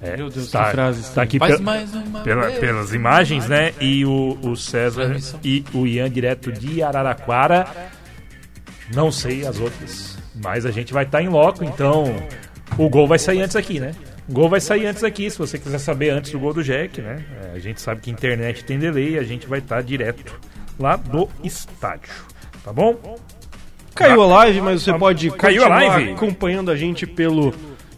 [0.03, 1.47] É, Meu Deus, tá, que frase tá aqui pe-
[2.24, 3.72] pela- pelas imagens, né?
[3.80, 7.66] E o, o César e o Ian direto de Araraquara.
[8.95, 12.05] Não sei as outras, mas a gente vai estar em loco, então
[12.76, 13.92] o gol vai sair antes aqui, né?
[14.28, 17.01] O gol vai sair antes aqui, se você quiser saber antes do gol do Jack,
[17.01, 17.24] né?
[17.42, 20.38] É, a gente sabe que internet tem delay, a gente vai estar direto
[20.78, 22.12] lá do estádio,
[22.62, 23.16] tá bom?
[23.95, 26.12] Caiu a live, mas você pode Caiu a continuar live?
[26.12, 27.55] acompanhando a gente pelo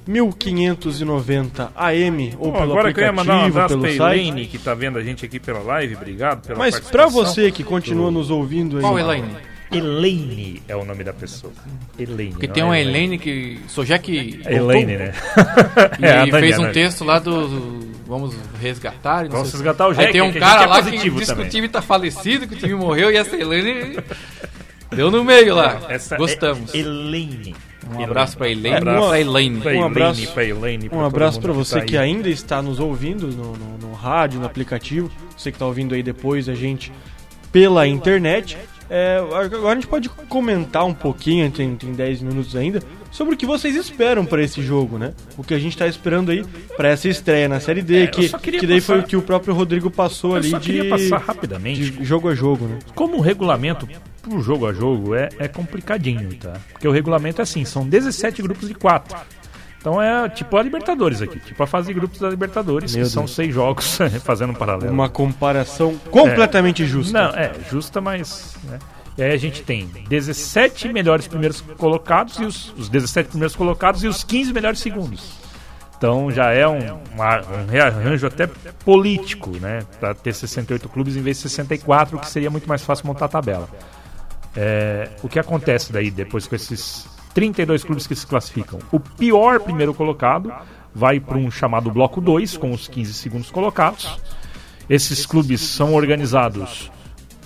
[0.07, 4.07] 1590 AM ou Bom, pelo agora que eu ia mandar um aplicativo, abraço pelo pra
[4.07, 4.21] site.
[4.21, 7.35] Elaine, que tá vendo a gente aqui pela live, obrigado pela Mas pra participação.
[7.35, 9.37] você que continua nos ouvindo aí, Qual Elaine?
[9.73, 11.53] Elaine é o nome da pessoa.
[11.99, 12.33] Elaine.
[12.33, 12.99] Porque tem é uma Elaine.
[12.99, 13.61] Elaine que.
[13.69, 14.41] Sou que.
[14.45, 15.13] É Elaine, né?
[15.99, 17.81] E É, fez um texto lá do.
[18.07, 19.25] Vamos resgatar.
[19.25, 21.41] não Vamos sei resgatar o Aí Jack, tem um cara é lá que diz que
[21.41, 23.99] o time tá falecido, que o time morreu e essa Elaine.
[24.95, 25.83] Deu no meio lá.
[25.89, 26.73] Essa Gostamos.
[26.73, 27.55] É Elaine.
[27.95, 28.77] Um abraço pra Elaine.
[28.79, 29.09] Abraço.
[29.09, 29.61] pra Elaine.
[29.61, 32.81] Pra Um Elaine, abraço- pra Elaine, Um abraço pra você tá que ainda está nos
[32.81, 35.11] ouvindo no, no- no rádio, no aplicativo.
[35.37, 36.93] Você que está ouvindo aí depois a gente
[37.53, 38.57] pela internet.
[38.89, 42.81] É, agora a gente pode comentar um pouquinho, tem, tem 10 minutos ainda,
[43.11, 45.13] sobre o que vocês esperam para esse jogo, né?
[45.37, 46.45] O que a gente tá esperando aí
[46.77, 49.23] para essa estreia na Série D, É, que, que daí foi o passar- que o
[49.23, 51.91] próprio Rodrigo passou Eu ali só de, passar rapidamente.
[51.91, 52.79] de jogo a jogo, né?
[52.95, 53.89] Como o regulamento
[54.29, 56.55] pro jogo a jogo é, é complicadinho, tá?
[56.73, 59.17] Porque o regulamento é assim, são 17 grupos de 4.
[59.79, 63.11] Então é tipo a Libertadores aqui, tipo a fase de grupos da Libertadores, Meu que
[63.11, 63.35] são Deus.
[63.37, 64.93] seis jogos, fazendo um paralelo.
[64.93, 67.13] Uma comparação completamente justa.
[67.13, 68.57] Não, é, justa, mas.
[68.65, 68.81] Né?
[69.17, 74.03] E aí a gente tem 17 melhores primeiros colocados e os, os 17 primeiros colocados
[74.03, 75.47] e os 15 melhores segundos.
[75.97, 78.47] Então já é um, um rearranjo até
[78.85, 79.83] político, né?
[79.99, 83.29] Para ter 68 clubes em vez de 64, que seria muito mais fácil montar a
[83.29, 83.69] tabela.
[84.57, 88.79] É, o que acontece daí depois com esses 32 clubes que se classificam?
[88.91, 90.53] O pior primeiro colocado
[90.95, 94.19] vai para um chamado bloco 2, com os 15 segundos colocados.
[94.89, 96.91] Esses clubes são organizados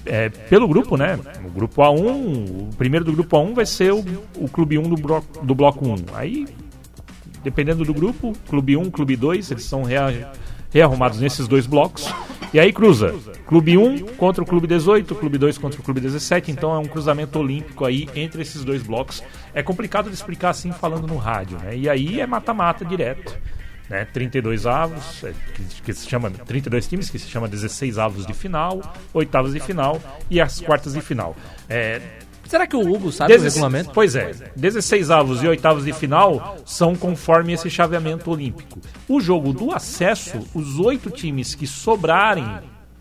[0.06, 1.18] é, pelo grupo, né?
[1.44, 4.04] O grupo A1, o primeiro do grupo A1 vai ser o,
[4.36, 5.96] o clube 1 do, blo do bloco 1.
[6.14, 6.46] Aí,
[7.42, 10.30] dependendo do grupo, clube 1, clube 2, eles são rea
[10.72, 12.12] rearrumados nesses dois blocos.
[12.52, 13.14] E aí cruza
[13.46, 16.50] clube 1 contra o clube 18, clube 2 contra o clube 17.
[16.50, 19.22] Então é um cruzamento olímpico aí entre esses dois blocos.
[19.54, 21.76] É complicado de explicar assim falando no rádio, né?
[21.76, 23.36] E aí é mata-mata direto
[23.90, 28.24] né, 32 avos, é, que, que se chama 32 times, que se chama 16 avos
[28.24, 28.80] de final,
[29.12, 30.00] oitavas de final
[30.30, 31.36] e as quartas de final.
[31.68, 32.00] É,
[32.50, 33.90] Será que o Hugo sabe o 16 regulamento?
[33.94, 38.80] Pois é, 16 avos e oitavas de final são conforme esse chaveamento olímpico.
[39.08, 42.44] O jogo do acesso, os oito times que sobrarem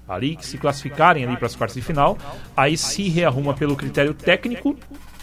[0.07, 2.15] ali, que se classificarem ali para as quartas de final,
[2.55, 4.77] aí se rearruma pelo critério técnico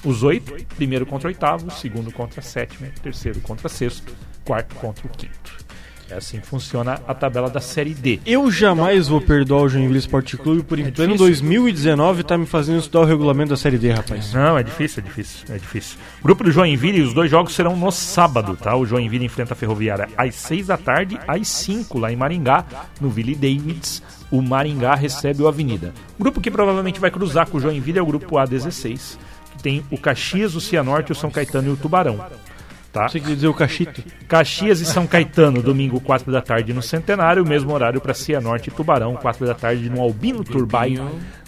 [0.05, 4.13] os oito, primeiro contra oitavo, segundo contra sétimo, terceiro contra sexto,
[4.45, 5.66] quarto contra o quinto.
[6.09, 8.21] É assim que funciona a tabela da Série D.
[8.25, 12.79] Eu jamais vou perdoar o Joinville Esporte Clube por em pleno 2019 tá me fazendo
[12.79, 14.33] estudar o regulamento da Série D, rapaz.
[14.33, 15.99] Não, é difícil, é difícil, é difícil.
[16.23, 18.77] Grupo do Joinville, os dois jogos serão no sábado, tá?
[18.77, 22.65] O Joinville enfrenta a Ferroviária às 6 da tarde, às 5 lá em Maringá,
[23.01, 24.01] no Ville Davids.
[24.31, 25.93] O Maringá recebe o Avenida.
[26.19, 29.19] O grupo que provavelmente vai cruzar com o Joinville é o grupo A16,
[29.57, 32.25] que tem o Caxias, o Cianorte, o São Caetano e o Tubarão.
[32.97, 33.11] Tá?
[33.11, 34.03] Você quer dizer o Cachito?
[34.27, 38.73] Caxias e São Caetano, domingo 4 da tarde no Centenário, mesmo horário para Cianorte e
[38.73, 40.99] Tubarão, 4 da tarde no Albino Turbay,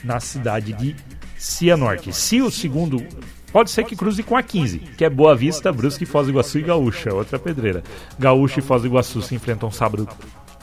[0.05, 0.95] na cidade de
[1.39, 2.13] Cianorte.
[2.13, 3.03] Se o segundo.
[3.51, 6.59] Pode ser que cruze com a 15, que é Boa Vista, Brusque, Foz do Iguaçu
[6.59, 7.83] e Gaúcha, outra pedreira.
[8.19, 10.07] Gaúcha e Foz do Iguaçu se enfrentam sábado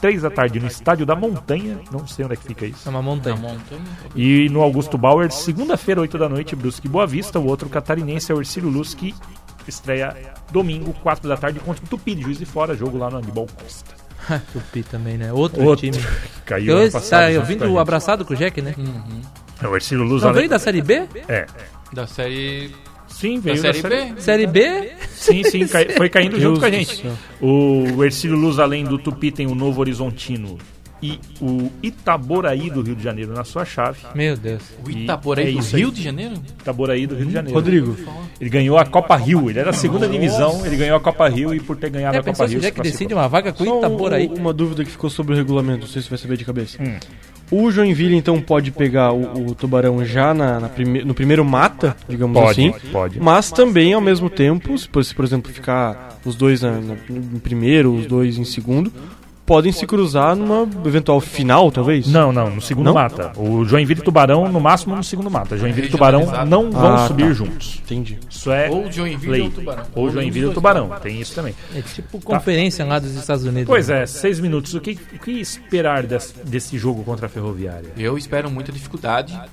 [0.00, 2.88] 3 da tarde no Estádio da Montanha, não sei onde é que fica isso.
[2.88, 3.34] É uma montanha.
[3.34, 3.82] montanha.
[4.14, 7.40] E no Augusto Bauer, segunda-feira, 8 da noite, Brusque e Boa Vista.
[7.40, 9.12] O outro catarinense é o Ercílio Luz, que
[9.70, 10.14] estreia
[10.50, 13.46] domingo, 4 da tarde, contra o Tupi de Juiz de Fora, jogo lá no Aníbal
[13.60, 13.94] Costa.
[14.52, 15.32] Tupi também, né?
[15.32, 16.04] Outro, Outro time.
[16.44, 17.20] caiu Eu, ano passado.
[17.22, 18.74] tá, eu junto vim do abraçado com o Jack, né?
[19.62, 20.22] É o Ercílio Luz.
[20.22, 21.06] Não veio da Série B?
[21.28, 21.46] É.
[21.92, 22.74] Da série.
[23.08, 24.20] Sim, Da veio série da B?
[24.20, 24.92] Série B?
[25.10, 27.08] Sim, sim, cai- foi caindo junto com a gente.
[27.40, 30.58] O Ercílio Luz, além do Tupi, tem o Novo Horizontino
[31.02, 33.98] e o Itaboraí do Rio de Janeiro na sua chave.
[34.14, 34.62] Meu Deus.
[34.84, 35.76] O Itaboraí é do.
[35.76, 36.34] Rio de Janeiro?
[36.60, 37.54] Itaboraí do Rio de Janeiro.
[37.54, 37.96] Rodrigo,
[38.40, 41.54] Ele ganhou a Copa Rio, ele era a segunda divisão, ele ganhou a Copa Rio
[41.54, 42.58] e por ter ganhado É, a Copa Rio.
[42.58, 44.26] o se Jack decide uma vaga com o Itaboraí.
[44.28, 46.82] um- uma dúvida que ficou sobre o regulamento, não sei se vai saber de cabeça.
[46.82, 46.96] Hum.
[47.48, 51.94] O Joinville, então, pode pegar o, o Tubarão já na, na prime- no primeiro mata,
[52.08, 52.88] digamos Pode, assim.
[52.90, 53.20] pode.
[53.20, 56.96] Mas também, ao mesmo tempo, se por, se, por exemplo ficar os dois na- na-
[57.08, 58.92] em primeiro, os dois em segundo,
[59.46, 62.06] podem se cruzar numa eventual final, talvez?
[62.08, 62.94] Não, não, no segundo Não?
[62.94, 63.32] mata.
[63.36, 65.56] O Joinville e Tubarão, no máximo, no segundo mata.
[65.56, 67.32] Joinville e Tubarão não vão Ah, subir tá.
[67.32, 67.80] juntos.
[67.84, 68.18] Entendi.
[68.28, 69.42] Isso é Ou Joinville lei.
[69.42, 69.84] ou Tubarão.
[69.94, 70.90] Ou Joinville ou Tubarão.
[71.00, 71.54] Tem isso também.
[71.74, 73.66] É tipo conferência lá dos Estados Unidos.
[73.68, 74.02] Pois né?
[74.02, 74.74] é, seis minutos.
[74.74, 77.90] O que, o que esperar des- desse jogo contra a Ferroviária?
[77.96, 79.32] Eu espero muita dificuldade.
[79.32, 79.44] né?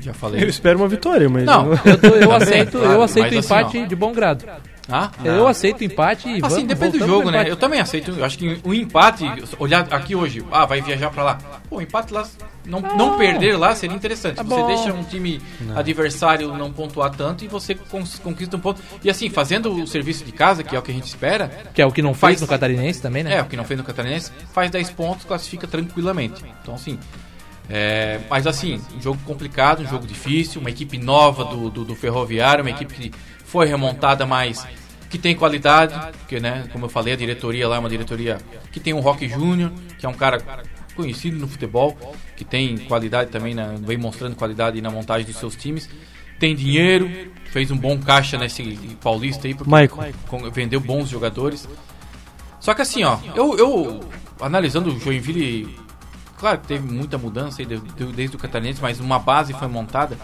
[0.00, 0.42] Já falei.
[0.42, 1.44] Eu espero uma vitória, mas.
[1.44, 1.70] Não.
[1.84, 3.86] Eu, tô- eu Também, aceito, eu aceito mas assim, empate ó.
[3.86, 4.44] de bom grado.
[4.86, 7.48] Ah, Eu aceito o empate e vamos Assim, depende do jogo, né?
[7.48, 8.10] Eu também aceito.
[8.10, 9.24] Eu acho que o empate,
[9.58, 11.38] olhar aqui hoje, ah, vai viajar pra lá.
[11.70, 12.26] Pô, o empate lá,
[12.66, 14.36] não, não perder lá seria interessante.
[14.36, 14.66] Tá você bom.
[14.66, 15.40] deixa um time
[15.74, 17.74] adversário não pontuar tanto e você
[18.22, 18.82] conquista um ponto.
[19.02, 21.80] E assim, fazendo o serviço de casa, que é o que a gente espera, Que
[21.80, 23.36] é o que não faz Faz- no Catarinense também, né?
[23.36, 26.42] é, o que não fez no Catarinense, faz 10 pontos, classifica tranquilamente.
[26.62, 26.98] Então, assim.
[27.70, 31.94] é, mas assim, um jogo complicado, um jogo difícil, uma equipe nova do, do, do
[31.94, 33.10] Ferroviário, uma equipe que
[33.54, 34.66] foi remontada, mas
[35.08, 38.38] que tem qualidade, porque, né, como eu falei, a diretoria lá é uma diretoria
[38.72, 40.42] que tem o Rock Júnior, que é um cara
[40.96, 41.96] conhecido no futebol,
[42.36, 45.88] que tem qualidade também, na, vem mostrando qualidade na montagem dos seus times.
[46.40, 47.08] Tem dinheiro,
[47.52, 48.62] fez um bom caixa nesse
[49.00, 50.50] paulista aí, porque Michael.
[50.52, 51.68] vendeu bons jogadores.
[52.58, 54.00] Só que assim, ó, eu, eu
[54.40, 55.78] analisando o Joinville,
[56.36, 59.68] claro que teve muita mudança aí de- de- desde o Catarinense, mas uma base foi
[59.68, 60.18] montada.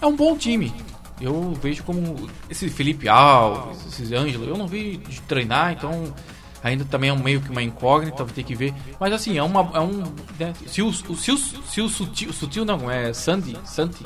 [0.00, 0.72] É um bom time.
[1.20, 6.14] Eu vejo como esse Felipe Alves, esses Ângelo, eu não vi de treinar, então
[6.62, 8.72] ainda também é um meio que uma incógnita, vou ter que ver.
[8.98, 10.02] Mas assim, é uma é um,
[10.38, 14.04] né, se o, se o, se o sutil, sutil não, é Sandy, Santi,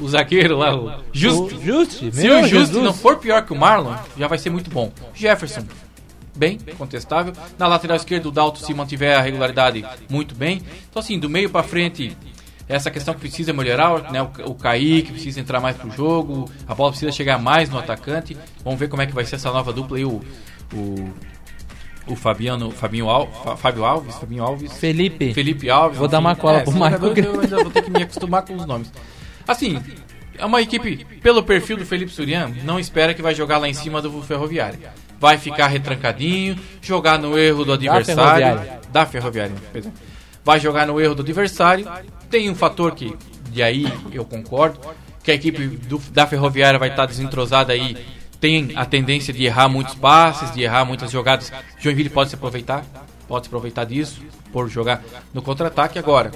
[0.00, 1.56] o zagueiro lá, o Justo.
[1.56, 2.84] O Juste, Se o Justo Jesus.
[2.84, 4.92] não for pior que o Marlon, já vai ser muito bom.
[5.14, 5.64] Jefferson,
[6.34, 7.32] bem, contestável.
[7.58, 10.62] Na lateral esquerda, o Dalto, se mantiver a regularidade, muito bem.
[10.88, 12.16] Então, assim, do meio pra frente,
[12.68, 14.22] essa questão que precisa melhorar, né?
[14.22, 18.36] O, o Kaique precisa entrar mais pro jogo, a bola precisa chegar mais no atacante.
[18.64, 20.20] Vamos ver como é que vai ser essa nova dupla aí, o.
[20.74, 21.12] o
[22.04, 25.32] o Fabiano, Fabinho Al, Fábio Alves, Fabinho Alves, Felipe.
[25.32, 25.98] Felipe Alves.
[25.98, 27.06] Vou dar uma cola pro são Marco.
[27.06, 28.92] Eu ainda vou ter que me acostumar com os nomes.
[29.46, 29.80] Assim,
[30.36, 33.74] é uma equipe, pelo perfil do Felipe Surian, não espera que vai jogar lá em
[33.74, 34.78] cima do Ferroviário.
[35.20, 38.44] Vai ficar retrancadinho, jogar no erro do adversário.
[38.44, 38.80] Ferroviária.
[38.90, 39.54] Da Ferroviária.
[39.70, 39.90] pois é.
[40.44, 41.86] Vai jogar no erro do adversário.
[42.32, 43.14] Tem um fator que,
[43.50, 44.80] de aí eu concordo,
[45.22, 47.94] que a equipe do- da Ferroviária vai estar desentrosada aí.
[48.40, 51.52] Tem a tendência de errar muitos passes, de errar muitas jogadas.
[51.78, 52.84] Joinville pode se aproveitar,
[53.28, 55.02] pode se aproveitar disso, por jogar
[55.34, 56.32] no contra-ataque agora.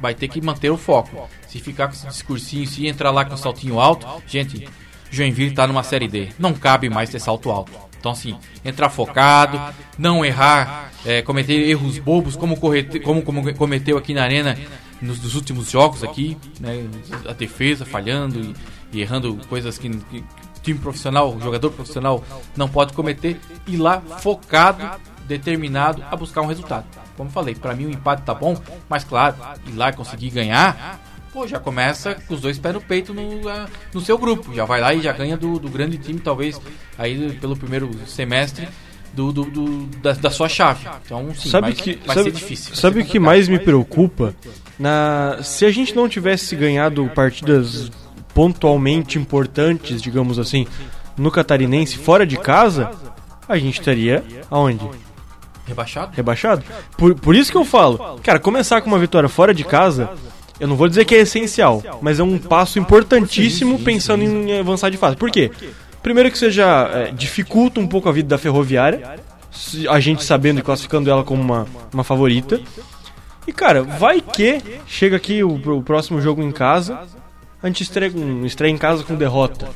[0.00, 1.28] Vai ter que manter o foco.
[1.48, 4.68] Se ficar com esse discursinho, se entrar lá com saltinho alto, gente,
[5.10, 6.28] Joinville tá numa série D.
[6.38, 7.72] Não cabe mais ter salto alto.
[7.98, 9.60] Então, assim, entrar focado,
[9.98, 14.56] não errar, é, cometer erros bobos, como, correte- como- como cometeu aqui na Arena
[15.02, 16.86] nos, dos últimos jogos aqui, né?
[17.28, 18.54] A defesa falhando e,
[18.92, 20.24] e errando coisas que, que
[20.62, 22.24] time profissional, jogador profissional
[22.56, 23.38] não pode cometer.
[23.66, 24.88] E lá focado,
[25.26, 26.84] determinado a buscar um resultado.
[27.16, 28.56] Como falei, pra mim o empate tá bom,
[28.88, 29.36] mas claro,
[29.66, 31.00] ir lá e conseguir ganhar,
[31.32, 34.52] pô, já começa com os dois pés no peito no, ah, no seu grupo.
[34.54, 36.60] Já vai lá e já ganha do, do grande time, talvez,
[36.98, 38.66] aí pelo primeiro semestre
[39.14, 40.88] do, do- do- da, da sua chave.
[41.04, 42.74] Então, sim, sabe vai, que, vai sabe, ser difícil.
[42.74, 44.34] sabe o que mais me preocupa?
[44.78, 47.90] Na, se a gente não tivesse ganhado partidas
[48.34, 50.66] pontualmente importantes, digamos assim,
[51.16, 52.90] no Catarinense fora de casa,
[53.48, 54.84] a gente estaria aonde?
[55.66, 56.12] Rebaixado?
[56.14, 56.64] Rebaixado?
[56.96, 60.10] Por, por isso que eu falo, cara, começar com uma vitória fora de casa,
[60.58, 64.90] eu não vou dizer que é essencial, mas é um passo importantíssimo pensando em avançar
[64.90, 65.16] de fase.
[65.16, 65.50] Por quê?
[66.02, 69.20] Primeiro que já é, dificulta um pouco a vida da ferroviária,
[69.88, 72.60] a gente sabendo e classificando ela como uma, uma favorita.
[73.46, 77.00] E cara, vai que chega aqui o, o próximo jogo em casa,
[77.62, 79.68] a gente estreia, um- estreia em casa com derrota.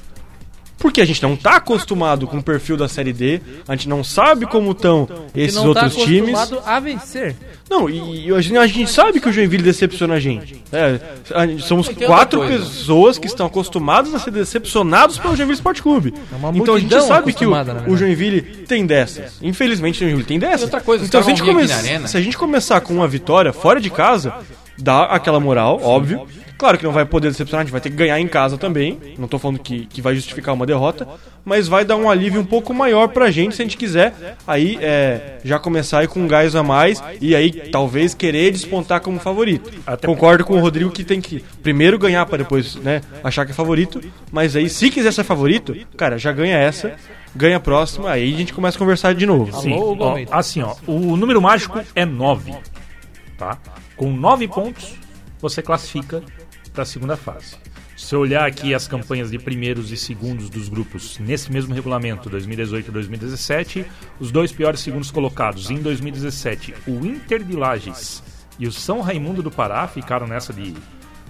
[0.78, 4.04] Porque a gente não tá acostumado com o perfil da Série D, a gente não
[4.04, 6.34] sabe como estão esses não outros tá times.
[6.34, 7.34] acostumado a vencer.
[7.68, 10.62] Não, e, e a, gente, a gente sabe que o Joinville decepciona a gente.
[10.70, 11.00] É,
[11.34, 16.12] a gente- somos quatro pessoas que estão acostumadas a ser decepcionados pelo Joinville Esporte Clube.
[16.32, 17.50] uma então a gente sabe que o,
[17.88, 17.96] o.
[17.96, 19.38] Joinville tem dessas.
[19.42, 20.68] Infelizmente o Joinville tem dessas.
[20.68, 21.66] Então se a, caras gente come-
[22.08, 24.32] se a gente começar com uma vitória fora de casa,
[24.78, 26.26] dá aquela moral, óbvio.
[26.58, 28.98] Claro que não vai poder decepcionar, a gente vai ter que ganhar em casa também.
[29.18, 31.06] Não tô falando que, que vai justificar uma derrota,
[31.44, 34.14] mas vai dar um alívio um pouco maior pra gente se a gente quiser
[34.46, 39.00] aí é, já começar aí com um gás a mais e aí talvez querer despontar
[39.02, 39.70] como favorito.
[39.86, 43.52] Até- Concordo com o Rodrigo que tem que primeiro ganhar pra depois né, achar que
[43.52, 44.00] é favorito,
[44.32, 46.94] mas aí se quiser ser favorito, cara, já ganha essa,
[47.34, 49.54] ganha a próxima, aí a gente começa a conversar de novo.
[49.60, 49.74] Sim,
[50.32, 52.54] ó, assim, ó, o número mágico é 9,
[53.36, 53.58] tá?
[53.94, 54.94] Com 9 pontos,
[55.40, 56.22] você classifica
[56.76, 57.56] para a segunda fase.
[57.96, 62.28] Se você olhar aqui as campanhas de primeiros e segundos dos grupos nesse mesmo regulamento,
[62.28, 63.86] 2018 e 2017,
[64.20, 68.22] os dois piores segundos colocados em 2017, o Inter de Lages
[68.58, 70.74] e o São Raimundo do Pará ficaram nessa de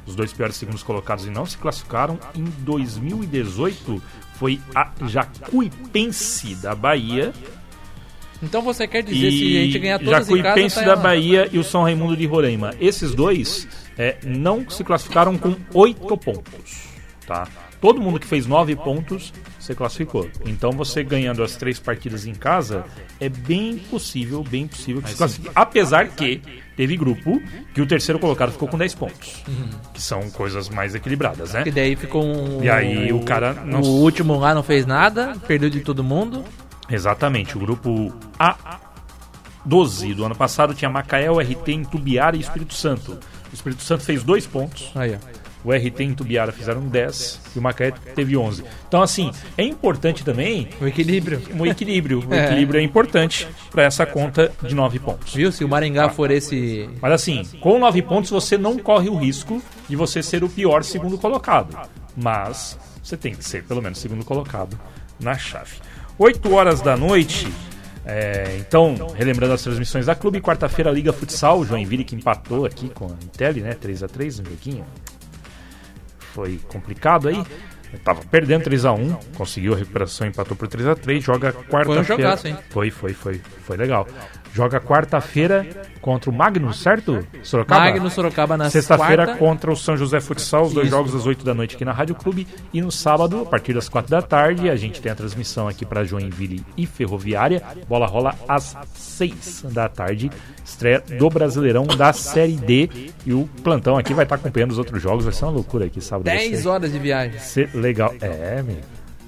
[0.05, 2.19] os dois piores segundos colocados e não se classificaram.
[2.35, 4.03] Em 2018
[4.35, 7.33] foi a Jacuipense da Bahia
[8.43, 10.43] Então você quer dizer se a gente ganhar todas em casa...
[10.43, 10.97] Jacuipense tá da lá.
[10.97, 12.75] Bahia e o São Raimundo de Roraima.
[12.81, 16.89] Esses dois é, não se classificaram com oito pontos,
[17.27, 17.47] tá?
[17.81, 20.29] Todo mundo que fez nove pontos se classificou.
[20.45, 22.85] Então você ganhando as três partidas em casa
[23.21, 25.51] é bem possível, bem possível que se classifique.
[25.55, 26.41] Apesar que
[26.77, 27.41] teve grupo
[27.75, 29.45] que o terceiro colocado ficou com 10 pontos,
[29.93, 31.65] que são coisas mais equilibradas, né?
[31.67, 32.63] E daí ficou um...
[32.63, 36.45] E aí o cara não O último lá não fez nada, perdeu de todo mundo.
[36.89, 43.19] Exatamente, o grupo A12 do ano passado tinha Macaé, RT, Intubiara e Espírito Santo.
[43.57, 45.69] O Espírito Santo fez dois pontos, Aí, ó.
[45.69, 48.63] o RT e Intubiara fizeram 10 e o Macaé teve 11.
[48.87, 51.41] Então, assim, é importante também O equilíbrio.
[51.55, 52.23] um equilíbrio.
[52.29, 52.45] O É.
[52.45, 55.33] equilíbrio é importante para essa conta de 9 pontos.
[55.35, 55.51] Viu?
[55.51, 56.89] Se o Maringá for esse...
[57.01, 60.85] Mas assim, com 9 pontos você não corre o risco de você ser o pior
[60.85, 61.77] segundo colocado.
[62.15, 64.79] Mas você tem que ser pelo menos segundo colocado
[65.19, 65.77] na chave.
[66.19, 67.49] 8 horas da noite.
[68.07, 73.07] É, então, relembrando as transmissões da clube, quarta-feira Liga Futsal, Joinville que empatou aqui com
[73.07, 73.75] a Intel, né?
[73.75, 74.87] 3x3 no joguinho.
[76.33, 77.43] Foi complicado aí.
[78.05, 82.05] Tava perdendo 3x1, conseguiu a recuperação, empatou por 3x3, joga quarta-feira.
[82.05, 82.57] jogaço, hein?
[82.71, 84.07] Foi, foi, foi, foi legal.
[84.57, 85.67] Joga quarta-feira
[86.01, 87.27] contra o Magnus, certo?
[87.43, 87.85] Sorocaba?
[87.85, 90.97] Magno Sorocaba na Sexta-feira contra o São José Futsal, os dois Isso.
[90.97, 92.47] jogos às 8 da noite aqui na Rádio Clube.
[92.73, 95.85] E no sábado, a partir das 4 da tarde, a gente tem a transmissão aqui
[95.85, 97.63] para Joinville e Ferroviária.
[97.89, 100.31] Bola rola às 6 da tarde.
[100.65, 102.89] Estreia do Brasileirão da Série D.
[103.27, 105.25] E o plantão aqui vai estar acompanhando os outros jogos.
[105.25, 106.25] Vai ser uma loucura aqui sábado.
[106.25, 107.39] vai 10 ser- horas de viagem.
[107.75, 108.15] legal.
[108.21, 108.81] É, amigo.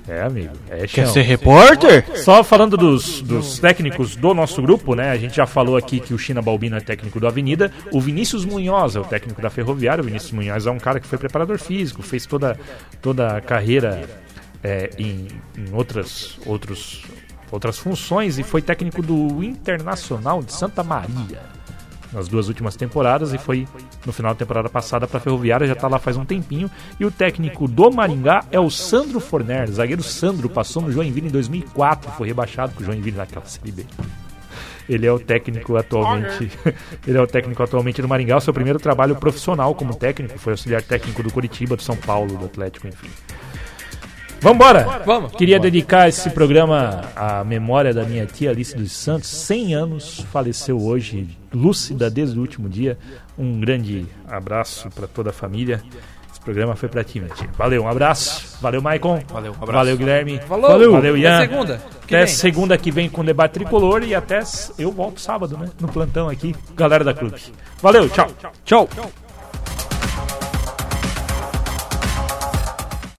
[0.09, 0.55] É, amigo.
[0.71, 2.05] É Quer ser repórter?
[2.25, 5.11] Só falando dos, dos técnicos do nosso grupo, né?
[5.11, 7.71] A gente já falou aqui que o China Balbino é técnico do Avenida.
[7.93, 10.01] O Vinícius Munhoz é o técnico da Ferroviária.
[10.01, 12.59] O Vinícius Munhoz é um cara que foi preparador físico, fez toda,
[13.03, 14.09] toda a carreira
[14.65, 17.03] é, em, em outras, outros,
[17.51, 21.58] outras funções e foi técnico do Internacional de Santa Maria
[22.13, 23.67] nas duas últimas temporadas e foi
[24.07, 26.71] no final da temporada passada para a Ferroviária, já está lá faz um tempinho.
[26.99, 31.31] E o técnico do Maringá é o Sandro Forner, zagueiro Sandro, passou no Joinville em
[31.31, 33.87] 2004, foi rebaixado com o Joinville naquela Série B.
[34.89, 36.51] Ele é o técnico atualmente.
[37.07, 38.39] Ele é o técnico atualmente do Maringá.
[38.39, 42.39] O seu primeiro trabalho profissional como técnico foi auxiliar técnico do Curitiba, do São Paulo,
[42.39, 43.11] do Atlético, enfim.
[44.41, 45.03] Vambora!
[45.05, 45.33] Vamos.
[45.33, 50.81] Queria dedicar esse programa à memória da minha tia Alice dos Santos, 100 anos, faleceu
[50.81, 52.99] hoje, lúcida desde o último dia.
[53.39, 55.83] Um grande abraço para toda a família.
[56.31, 57.49] Esse programa foi para ti, minha tia.
[57.57, 58.59] Valeu, um abraço.
[58.61, 59.23] Valeu, Maicon.
[59.29, 59.73] Valeu, um abraço.
[59.73, 60.41] Valeu, Guilherme.
[60.41, 60.71] Falou.
[60.71, 61.37] Valeu, Valeu Ian.
[61.37, 61.83] Até segunda.
[62.07, 62.35] Que Até vem.
[62.35, 64.41] segunda que vem com o debate tricolor e até
[64.79, 65.69] eu volto sábado, né?
[65.81, 67.41] No plantão aqui, galera da clube.
[67.83, 68.29] Valeu, tchau.
[68.65, 68.89] Tchau.